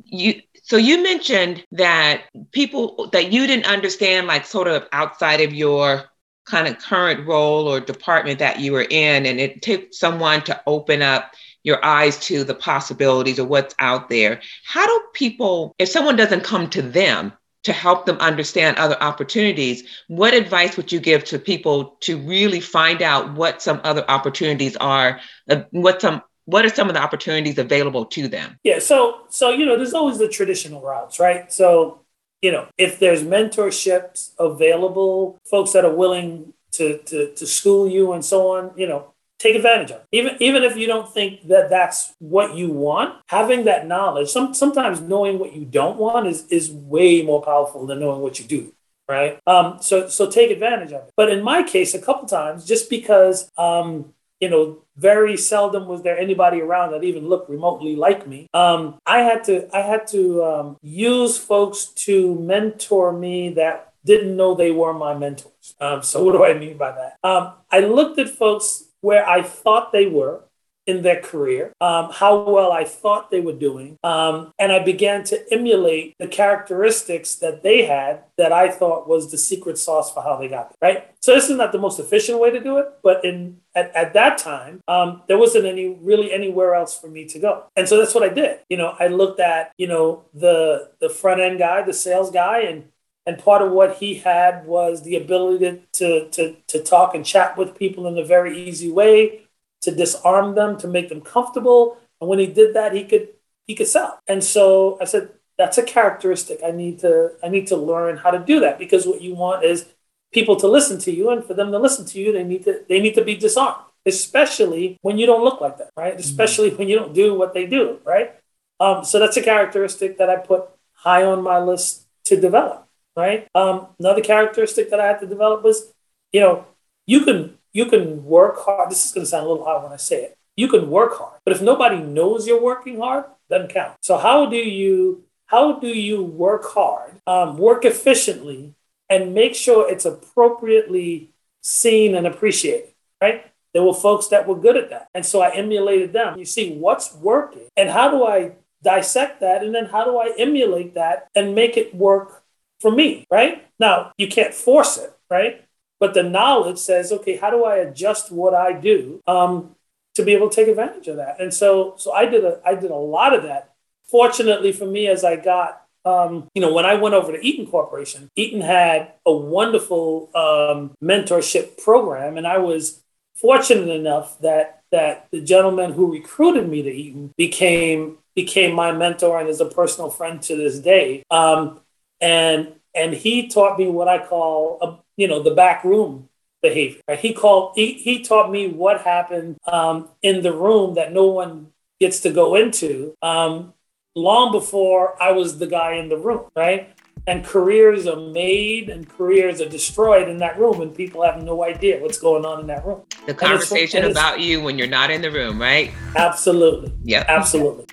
You 0.05 0.43
so 0.63 0.77
you 0.77 1.03
mentioned 1.03 1.65
that 1.73 2.23
people 2.53 3.09
that 3.13 3.33
you 3.33 3.47
didn't 3.47 3.67
understand, 3.67 4.27
like 4.27 4.47
sort 4.47 4.69
of 4.69 4.87
outside 4.93 5.41
of 5.41 5.53
your 5.53 6.05
kind 6.47 6.69
of 6.69 6.79
current 6.79 7.27
role 7.27 7.69
or 7.69 7.81
department 7.81 8.39
that 8.41 8.61
you 8.61 8.73
were 8.73 8.87
in, 8.89 9.27
and 9.27 9.41
it 9.41 9.63
took 9.63 9.93
someone 9.93 10.43
to 10.45 10.61
open 10.67 11.03
up 11.03 11.33
your 11.63 11.85
eyes 11.85 12.19
to 12.19 12.45
the 12.45 12.55
possibilities 12.55 13.39
of 13.39 13.49
what's 13.49 13.75
out 13.79 14.09
there. 14.09 14.41
How 14.65 14.87
do 14.87 15.07
people, 15.13 15.75
if 15.79 15.89
someone 15.89 16.17
doesn't 16.17 16.45
come 16.45 16.71
to 16.71 16.83
them, 16.83 17.33
to 17.65 17.73
help 17.73 18.07
them 18.07 18.17
understand 18.19 18.79
other 18.79 18.97
opportunities, 19.03 19.85
what 20.09 20.35
advice 20.35 20.77
would 20.77 20.91
you 20.91 21.01
give 21.01 21.25
to 21.25 21.39
people 21.39 21.97
to 22.01 22.19
really 22.19 22.61
find 22.61 23.03
out 23.03 23.35
what 23.35 23.61
some 23.61 23.81
other 23.85 24.05
opportunities 24.09 24.77
are, 24.77 25.21
uh, 25.49 25.63
what 25.71 26.01
some 26.01 26.23
what 26.47 26.65
are 26.65 26.71
some 26.71 26.89
of 26.89 26.95
the 26.95 27.03
opportunities 27.03 27.59
available 27.59 28.07
to 28.07 28.27
them? 28.27 28.59
Yeah, 28.65 28.79
so 28.79 29.21
so 29.29 29.51
you 29.51 29.67
know, 29.67 29.77
there's 29.77 29.95
always 29.95 30.19
the 30.19 30.29
traditional 30.29 30.81
routes, 30.81 31.21
right? 31.21 31.53
So, 31.53 32.01
you 32.43 32.51
know, 32.51 32.67
if 32.79 32.99
there's 32.99 33.23
mentorships 33.23 34.33
available, 34.39 35.39
folks 35.49 35.73
that 35.73 35.85
are 35.85 35.95
willing 35.95 36.55
to 36.73 36.99
to 36.99 37.35
to 37.35 37.47
school 37.47 37.89
you 37.89 38.13
and 38.13 38.25
so 38.25 38.49
on, 38.57 38.73
you 38.77 38.89
know, 38.89 39.13
take 39.41 39.57
advantage 39.57 39.91
of. 39.91 40.03
Even 40.13 40.37
even 40.39 40.63
if 40.63 40.77
you 40.77 40.87
don't 40.87 41.13
think 41.13 41.49
that 41.49 41.71
that's 41.71 42.15
what 42.19 42.55
you 42.55 42.71
want, 42.71 43.17
having 43.27 43.65
that 43.65 43.87
knowledge, 43.87 44.29
some 44.29 44.55
sometimes 44.55 45.01
knowing 45.01 45.39
what 45.39 45.55
you 45.55 45.65
don't 45.65 45.97
want 45.99 46.29
is 46.29 46.47
is 46.49 46.71
way 46.71 47.23
more 47.23 47.43
powerful 47.43 47.87
than 47.87 47.99
knowing 47.99 48.21
what 48.21 48.39
you 48.39 48.45
do. 48.45 48.73
Right. 49.09 49.41
Um, 49.45 49.79
so 49.81 50.09
so 50.09 50.31
take 50.31 50.53
advantage 50.53 50.93
of 50.93 51.09
it. 51.09 51.13
But 51.17 51.31
in 51.31 51.43
my 51.43 51.65
case, 51.65 51.95
a 51.95 52.01
couple 52.01 52.29
times, 52.29 52.65
just 52.65 52.89
because 52.89 53.51
um, 53.59 54.13
you 54.41 54.49
know, 54.49 54.79
very 54.97 55.37
seldom 55.37 55.87
was 55.87 56.03
there 56.03 56.19
anybody 56.19 56.61
around 56.61 56.93
that 56.93 57.05
even 57.05 57.29
looked 57.29 57.51
remotely 57.51 57.97
like 57.97 58.27
me. 58.27 58.49
Um, 58.55 58.99
I 59.07 59.19
had 59.19 59.45
to 59.45 59.69
I 59.77 59.81
had 59.81 60.07
to 60.09 60.45
um, 60.45 60.77
use 60.83 61.39
folks 61.39 61.87
to 62.07 62.37
mentor 62.37 63.13
me 63.13 63.51
that 63.55 63.93
didn't 64.05 64.37
know 64.37 64.55
they 64.55 64.71
were 64.71 64.95
my 64.95 65.15
mentors. 65.15 65.75
Um, 65.81 66.03
so 66.03 66.25
what 66.25 66.33
do 66.33 66.45
I 66.45 66.55
mean 66.55 66.79
by 66.79 66.93
that? 66.93 67.19
Um, 67.23 67.53
I 67.71 67.81
looked 67.81 68.19
at 68.19 68.31
folks 68.31 68.85
where 69.01 69.29
I 69.29 69.43
thought 69.43 69.93
they 69.93 70.07
were 70.07 70.45
in 70.87 71.03
their 71.03 71.21
career, 71.21 71.73
um, 71.81 72.11
how 72.11 72.51
well 72.51 72.73
I 72.73 72.85
thought 72.85 73.31
they 73.31 73.41
were 73.41 73.53
doing. 73.53 73.97
Um, 74.03 74.53
and 74.59 74.73
I 74.73 74.83
began 74.83 75.25
to 75.25 75.41
emulate 75.53 76.15
the 76.19 76.27
characteristics 76.27 77.37
that 77.37 77.63
they 77.63 77.85
had 77.85 78.25
that 78.37 78.53
I 78.53 78.71
thought 78.71 79.09
was 79.09 79.31
the 79.31 79.39
secret 79.39 79.79
sauce 79.79 80.13
for 80.13 80.23
how 80.23 80.37
they 80.37 80.49
got 80.49 80.75
there, 80.81 80.95
right? 80.95 81.11
So 81.21 81.35
this 81.35 81.49
is 81.49 81.57
not 81.57 81.73
the 81.73 81.79
most 81.79 82.01
efficient 82.01 82.41
way 82.41 82.51
to 82.51 82.61
do 82.61 82.79
it, 82.79 82.89
but 83.03 83.25
in 83.25 83.59
at, 83.75 83.95
at 83.95 84.15
that 84.15 84.39
time, 84.39 84.81
um, 84.89 85.23
there 85.29 85.39
wasn't 85.39 85.65
any 85.67 85.97
really 86.03 86.33
anywhere 86.33 86.75
else 86.75 86.99
for 86.99 87.09
me 87.09 87.25
to 87.27 87.39
go. 87.39 87.65
And 87.77 87.89
so 87.89 87.99
that's 87.99 88.15
what 88.15 88.25
I 88.25 88.33
did. 88.33 88.61
You 88.69 88.77
know, 88.77 88.97
I 88.99 89.07
looked 89.07 89.39
at, 89.39 89.73
you 89.79 89.87
know, 89.87 90.25
the 90.35 90.91
the 91.01 91.09
front 91.09 91.41
end 91.41 91.59
guy, 91.59 91.83
the 91.83 91.93
sales 91.93 92.31
guy, 92.31 92.61
and 92.63 92.90
and 93.27 93.39
part 93.39 93.63
of 93.63 93.71
what 93.71 93.97
he 93.97 94.15
had 94.15 94.67
was 94.67 95.03
the 95.03 95.17
ability 95.17 95.83
to, 95.93 96.29
to, 96.31 96.57
to 96.67 96.83
talk 96.83 97.15
and 97.15 97.25
chat 97.25 97.57
with 97.57 97.79
people 97.79 98.07
in 98.07 98.19
a 98.19 98.25
very 98.25 98.59
easy 98.59 98.91
way, 98.91 99.43
to 99.83 99.91
disarm 99.95 100.55
them, 100.55 100.79
to 100.79 100.89
make 100.89 101.09
them 101.09 101.21
comfortable. 101.21 101.99
And 102.21 102.29
when 102.29 102.39
he 102.39 102.47
did 102.47 102.75
that, 102.75 102.93
he 102.93 103.05
could 103.05 103.29
he 103.67 103.75
could 103.77 103.87
sell. 103.87 104.19
And 104.27 104.43
so 104.43 104.99
I 105.01 105.05
said, 105.05 105.31
that's 105.57 105.79
a 105.79 105.83
characteristic. 105.83 106.61
I 106.65 106.71
need 106.71 106.99
to 107.01 107.33
I 107.43 107.49
need 107.49 107.67
to 107.69 107.77
learn 107.77 108.17
how 108.17 108.31
to 108.31 108.39
do 108.39 108.61
that 108.61 108.79
because 108.79 109.07
what 109.07 109.21
you 109.21 109.35
want 109.35 109.65
is 109.65 109.87
people 110.33 110.57
to 110.57 110.67
listen 110.67 110.99
to 111.01 111.13
you, 111.13 111.31
and 111.31 111.45
for 111.45 111.55
them 111.55 111.71
to 111.71 111.79
listen 111.79 112.07
to 112.07 112.19
you, 112.19 112.33
they 112.33 112.45
need 112.45 112.65
to 112.65 112.83
they 112.89 113.01
need 113.01 113.15
to 113.15 113.25
be 113.25 113.37
disarmed, 113.37 113.85
especially 114.07 114.99
when 115.03 115.19
you 115.19 115.27
don't 115.27 115.45
look 115.45 115.61
like 115.61 115.79
that, 115.79 115.91
right? 115.97 116.15
Mm-hmm. 116.15 116.21
Especially 116.21 116.71
when 116.71 116.89
you 116.89 116.99
don't 116.99 117.15
do 117.15 117.35
what 117.35 117.53
they 117.53 117.67
do, 117.67 118.01
right? 118.05 118.35
Um, 118.81 119.05
so 119.05 119.19
that's 119.19 119.37
a 119.37 119.43
characteristic 119.43 120.17
that 120.19 120.31
I 120.31 120.37
put 120.37 120.65
high 120.95 121.25
on 121.25 121.43
my 121.43 121.59
list 121.59 122.07
to 122.25 122.41
develop 122.41 122.89
right? 123.21 123.49
Um, 123.55 123.89
another 123.99 124.21
characteristic 124.21 124.91
that 124.91 125.01
I 125.01 125.07
had 125.07 125.21
to 125.21 125.27
develop 125.27 125.63
was, 125.63 125.93
you 126.33 126.41
know, 126.41 126.67
you 127.07 127.25
can 127.25 127.59
you 127.73 127.87
can 127.87 128.25
work 128.25 128.65
hard. 128.65 128.91
This 128.91 129.07
is 129.07 129.13
going 129.13 129.25
to 129.25 129.31
sound 129.31 129.47
a 129.47 129.49
little 129.49 129.65
hard 129.65 129.83
when 129.85 129.93
I 129.93 129.97
say 129.97 130.25
it. 130.25 130.39
You 130.57 130.69
can 130.69 130.91
work 130.91 131.17
hard, 131.17 131.39
but 131.45 131.55
if 131.55 131.63
nobody 131.63 131.99
knows 131.99 132.47
you're 132.47 132.61
working 132.61 132.99
hard, 132.99 133.25
doesn't 133.49 133.73
count. 133.73 133.97
So 134.01 134.19
how 134.19 134.47
do 134.47 134.57
you 134.57 135.25
how 135.47 135.81
do 135.81 135.89
you 135.89 136.23
work 136.23 136.65
hard, 136.65 137.21
um, 137.27 137.59
work 137.59 137.85
efficiently, 137.85 138.75
and 139.09 139.35
make 139.35 139.55
sure 139.55 139.91
it's 139.91 140.05
appropriately 140.05 141.31
seen 141.63 142.15
and 142.15 142.27
appreciated, 142.27 142.95
right? 143.21 143.45
There 143.73 143.83
were 143.83 143.95
folks 143.95 144.29
that 144.29 144.47
were 144.47 144.57
good 144.57 144.77
at 144.77 144.91
that. 144.91 145.09
And 145.15 145.27
so 145.27 145.43
I 145.43 145.55
emulated 145.55 146.13
them. 146.13 146.39
You 146.39 146.45
see 146.45 146.77
what's 146.77 147.15
working 147.15 147.69
and 147.77 147.91
how 147.91 148.11
do 148.11 148.25
I 148.25 148.53
dissect 148.83 149.41
that? 149.41 149.63
And 149.63 149.75
then 149.75 149.87
how 149.87 150.05
do 150.05 150.19
I 150.19 150.33
emulate 150.39 150.95
that 150.95 151.29
and 151.35 151.55
make 151.55 151.77
it 151.77 151.95
work 151.95 152.40
for 152.81 152.91
me, 152.91 153.27
right? 153.31 153.67
Now, 153.79 154.13
you 154.19 154.29
can't 154.29 154.55
force 154.55 154.97
it, 154.99 155.13
right? 155.31 155.65
But 155.99 156.15
the 156.15 156.23
knowledge 156.23 156.79
says, 156.79 157.13
okay, 157.13 157.37
how 157.37 157.51
do 157.51 157.65
I 157.65 157.77
adjust 157.77 158.33
what 158.33 158.55
I 158.55 158.73
do 158.73 159.23
um, 159.27 159.77
to 160.15 160.25
be 160.25 160.33
able 160.33 160.49
to 160.49 160.57
take 160.57 160.69
advantage 160.69 161.09
of 161.09 161.17
that? 161.17 161.41
And 161.41 161.53
so, 161.53 161.95
so 161.99 162.13
I 162.13 162.25
did 162.27 162.45
a, 162.45 162.61
I 162.65 162.75
did 162.75 162.91
a 162.91 162.97
lot 162.97 163.35
of 163.35 163.43
that. 163.45 163.75
Fortunately 164.05 164.73
for 164.73 164.87
me, 164.87 165.07
as 165.07 165.25
I 165.25 165.37
got, 165.37 165.83
um, 166.05 166.49
you 166.55 166.63
know, 166.63 166.73
when 166.73 166.87
I 166.87 166.95
went 166.95 167.15
over 167.15 167.33
to 167.33 167.47
Eaton 167.47 167.67
Corporation, 167.67 168.31
Eaton 168.35 168.63
had 168.63 169.13
a 169.27 169.33
wonderful 169.33 170.31
um, 170.35 170.93
mentorship 171.03 171.83
program, 171.83 172.39
and 172.39 172.47
I 172.47 172.57
was 172.59 173.03
fortunate 173.35 173.91
enough 173.91 174.41
that 174.41 174.83
that 174.93 175.29
the 175.31 175.41
gentleman 175.41 175.93
who 175.93 176.13
recruited 176.13 176.69
me 176.69 176.83
to 176.83 176.91
Eaton 176.91 177.33
became 177.37 178.19
became 178.35 178.75
my 178.75 178.93
mentor 178.93 179.39
and 179.39 179.49
is 179.49 179.61
a 179.61 179.67
personal 179.67 180.11
friend 180.11 180.41
to 180.43 180.57
this 180.57 180.79
day. 180.79 181.23
Um, 181.31 181.81
and 182.21 182.73
and 182.95 183.15
he 183.15 183.49
taught 183.49 183.79
me 183.79 183.89
what 183.89 184.09
I 184.09 184.25
call 184.25 184.79
a, 184.83 184.99
you 185.17 185.29
know 185.29 185.43
the 185.43 185.55
back 185.55 185.85
room 185.85 186.29
behavior. 186.63 187.03
He 187.19 187.33
called 187.33 187.73
he, 187.75 187.95
he 187.95 188.23
taught 188.23 188.51
me 188.51 188.69
what 188.69 189.03
happened 189.03 189.57
um, 189.67 190.09
in 190.23 190.43
the 190.43 190.53
room 190.53 190.95
that 190.95 191.13
no 191.13 191.27
one 191.27 191.69
gets 192.01 192.21
to 192.21 192.31
go 192.31 192.55
into 192.55 193.15
um, 193.23 193.75
long 194.15 194.53
before 194.53 195.21
I 195.23 195.33
was 195.33 195.59
the 195.59 195.67
guy 195.67 195.95
in 195.95 196.09
the 196.09 196.17
room, 196.17 196.47
right? 196.57 196.95
and 197.27 197.45
careers 197.45 198.07
are 198.07 198.17
made 198.17 198.89
and 198.89 199.09
careers 199.09 199.61
are 199.61 199.69
destroyed 199.69 200.29
in 200.29 200.39
that 200.39 200.59
room 200.59 200.81
and 200.81 200.95
people 200.95 201.23
have 201.23 201.43
no 201.43 201.63
idea 201.63 202.01
what's 202.01 202.19
going 202.19 202.45
on 202.45 202.61
in 202.61 202.67
that 202.67 202.85
room. 202.85 203.03
The 203.27 203.35
conversation 203.35 204.05
about 204.05 204.41
you 204.41 204.63
when 204.63 204.79
you're 204.79 204.89
not 204.89 205.11
in 205.11 205.23
the 205.23 205.31
room 205.31 205.61
right? 205.61 205.93
Absolutely. 206.17 206.93
Yeah 207.05 207.25
absolutely 207.29 207.87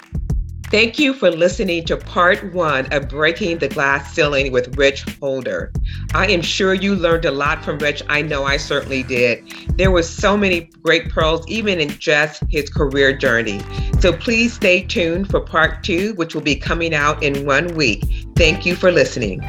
Thank 0.70 1.00
you 1.00 1.14
for 1.14 1.32
listening 1.32 1.86
to 1.86 1.96
part 1.96 2.54
one 2.54 2.92
of 2.92 3.08
Breaking 3.08 3.58
the 3.58 3.70
Glass 3.70 4.14
Ceiling 4.14 4.52
with 4.52 4.78
Rich 4.78 5.04
Holder. 5.18 5.72
I 6.14 6.28
am 6.28 6.42
sure 6.42 6.74
you 6.74 6.94
learned 6.94 7.24
a 7.24 7.32
lot 7.32 7.64
from 7.64 7.78
Rich. 7.78 8.04
I 8.10 8.22
know 8.22 8.44
I 8.44 8.58
certainly 8.58 9.02
did. 9.02 9.50
There 9.78 9.92
were 9.92 10.04
so 10.04 10.36
many 10.36 10.70
great 10.84 11.08
pearls, 11.10 11.48
even 11.48 11.80
in 11.80 11.88
just 12.00 12.44
his 12.50 12.70
career 12.70 13.16
journey. 13.16 13.62
So 14.02 14.12
please 14.12 14.56
stay 14.56 14.84
tuned 14.84 15.30
for 15.30 15.40
part 15.40 15.86
two, 15.86 16.14
which 16.16 16.36
will 16.36 16.42
be 16.42 16.58
coming 16.58 16.94
out 16.94 17.24
in 17.24 17.46
one 17.46 17.74
week. 17.76 18.04
Thank 18.36 18.66
you 18.66 18.76
for 18.76 18.92
listening. 18.92 19.40